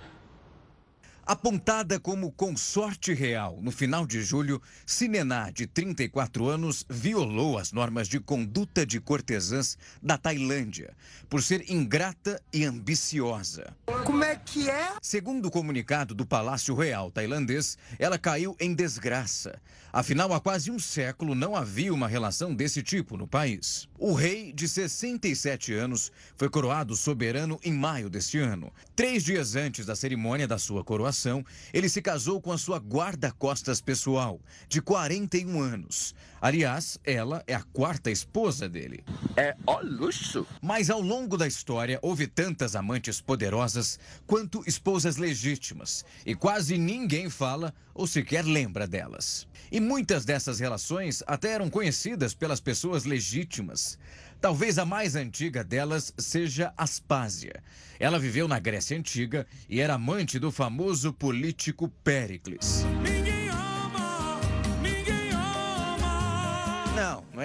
[1.27, 8.07] Apontada como consorte real no final de julho, Sinená, de 34 anos, violou as normas
[8.07, 10.93] de conduta de cortesãs da Tailândia
[11.27, 13.75] por ser ingrata e ambiciosa.
[14.05, 14.93] Como é que é?
[15.01, 19.59] Segundo o comunicado do Palácio Real tailandês, ela caiu em desgraça.
[19.95, 23.87] Afinal, há quase um século não havia uma relação desse tipo no país.
[23.97, 28.73] O rei, de 67 anos, foi coroado soberano em maio deste ano.
[28.93, 33.79] Três dias antes da cerimônia da sua coroação, ele se casou com a sua guarda-costas
[33.79, 36.13] pessoal, de 41 anos.
[36.45, 39.03] Aliás, ela é a quarta esposa dele.
[39.35, 40.45] É ó luxo.
[40.61, 46.05] Mas ao longo da história, houve tantas amantes poderosas quanto esposas legítimas.
[46.23, 49.47] E quase ninguém fala ou sequer lembra delas.
[49.71, 53.97] E muitas dessas relações até eram conhecidas pelas pessoas legítimas.
[54.39, 57.63] Talvez a mais antiga delas seja Aspásia.
[57.99, 62.85] Ela viveu na Grécia Antiga e era amante do famoso político Péricles.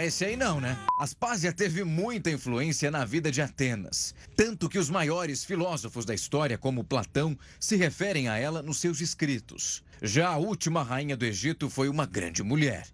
[0.01, 0.79] É esse aí não, né?
[0.99, 4.15] Aspásia teve muita influência na vida de Atenas.
[4.35, 9.03] Tanto que os maiores filósofos da história, como Platão, se referem a ela nos seus
[9.03, 9.83] escritos.
[10.01, 12.87] Já a última rainha do Egito foi uma grande mulher.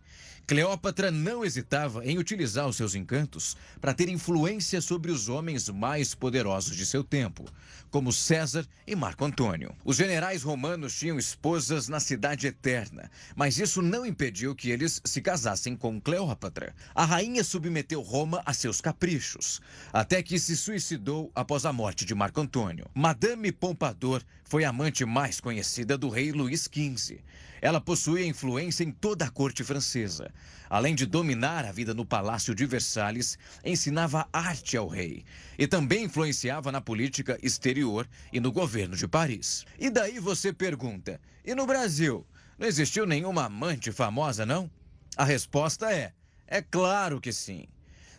[0.47, 6.15] Cleópatra não hesitava em utilizar os seus encantos para ter influência sobre os homens mais
[6.15, 7.45] poderosos de seu tempo,
[7.91, 9.75] como César e Marco Antônio.
[9.85, 15.21] Os generais romanos tinham esposas na cidade eterna, mas isso não impediu que eles se
[15.21, 16.73] casassem com Cleópatra.
[16.95, 19.61] A rainha submeteu Roma a seus caprichos,
[19.93, 22.87] até que se suicidou após a morte de Marco Antônio.
[22.95, 27.19] Madame Pompadour foi a amante mais conhecida do rei Luís XV.
[27.61, 30.33] Ela possuía influência em toda a corte francesa.
[30.69, 35.25] Além de dominar a vida no Palácio de Versalhes, ensinava arte ao rei
[35.59, 39.65] e também influenciava na política exterior e no governo de Paris.
[39.79, 42.27] E daí você pergunta: e no Brasil?
[42.59, 44.71] Não existiu nenhuma amante famosa, não?
[45.17, 46.13] A resposta é:
[46.47, 47.69] é claro que sim.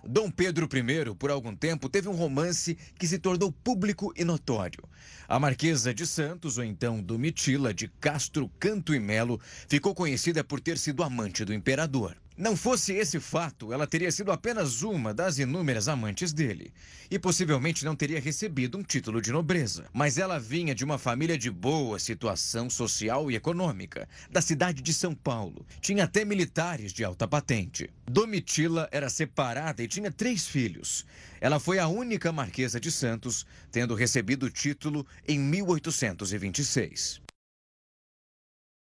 [0.09, 4.81] Dom Pedro I, por algum tempo, teve um romance que se tornou público e notório.
[5.27, 9.37] A Marquesa de Santos, ou então Domitila de Castro Canto e Melo,
[9.67, 12.15] ficou conhecida por ter sido amante do imperador.
[12.37, 16.71] Não fosse esse fato, ela teria sido apenas uma das inúmeras amantes dele.
[17.09, 19.85] E possivelmente não teria recebido um título de nobreza.
[19.91, 24.93] Mas ela vinha de uma família de boa situação social e econômica, da cidade de
[24.93, 25.65] São Paulo.
[25.81, 27.89] Tinha até militares de alta patente.
[28.05, 31.07] Domitila era separada e tinha três filhos.
[31.41, 37.19] Ela foi a única Marquesa de Santos, tendo recebido o título em 1826.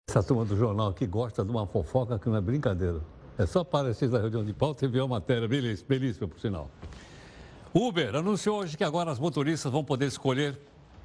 [0.09, 3.12] Essa turma do jornal aqui gosta de uma fofoca que não é brincadeira.
[3.37, 6.69] É só aparecer na reunião de pauta e ver a matéria belíssima, belíssima, por sinal.
[7.73, 10.59] Uber anunciou hoje que agora as motoristas vão poder escolher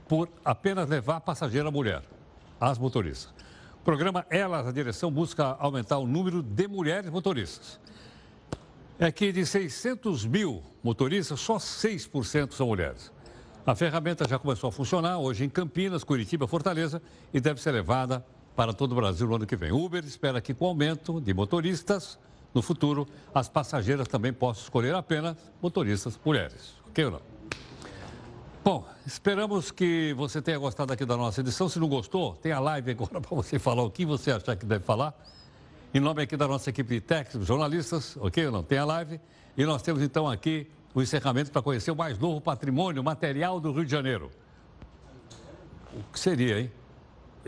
[0.07, 2.03] por apenas levar passageira mulher.
[2.61, 3.33] As motoristas.
[3.81, 7.81] O programa Elas, a direção, busca aumentar o número de mulheres motoristas.
[8.99, 13.11] É que de 600 mil motoristas, só 6% são mulheres.
[13.64, 17.01] A ferramenta já começou a funcionar hoje em Campinas, Curitiba, Fortaleza
[17.33, 18.24] e deve ser levada
[18.59, 19.71] para todo o Brasil no ano que vem.
[19.71, 22.19] Uber espera que, com o aumento de motoristas,
[22.53, 26.75] no futuro, as passageiras também possam escolher apenas motoristas mulheres.
[26.89, 27.21] Ok ou não?
[28.65, 31.69] Bom, esperamos que você tenha gostado aqui da nossa edição.
[31.69, 34.67] Se não gostou, tem a live agora para você falar o que você achar que
[34.67, 35.15] deve falar.
[35.95, 38.65] Em nome aqui da nossa equipe de técnicos, jornalistas, ok ou não?
[38.65, 39.21] Tem a live.
[39.57, 43.71] E nós temos então aqui o encerramento para conhecer o mais novo patrimônio material do
[43.71, 44.33] Rio de Janeiro.
[45.95, 46.73] O que seria, hein?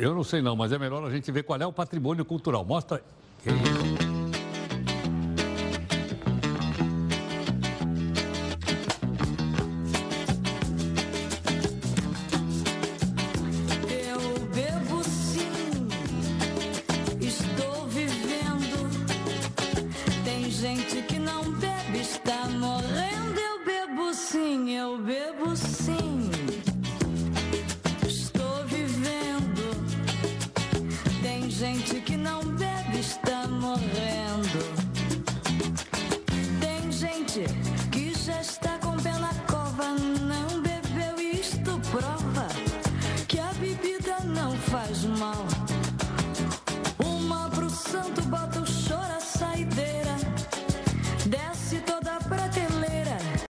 [0.00, 2.64] Eu não sei não, mas é melhor a gente ver qual é o patrimônio cultural.
[2.64, 3.02] Mostra.
[3.44, 3.99] Eu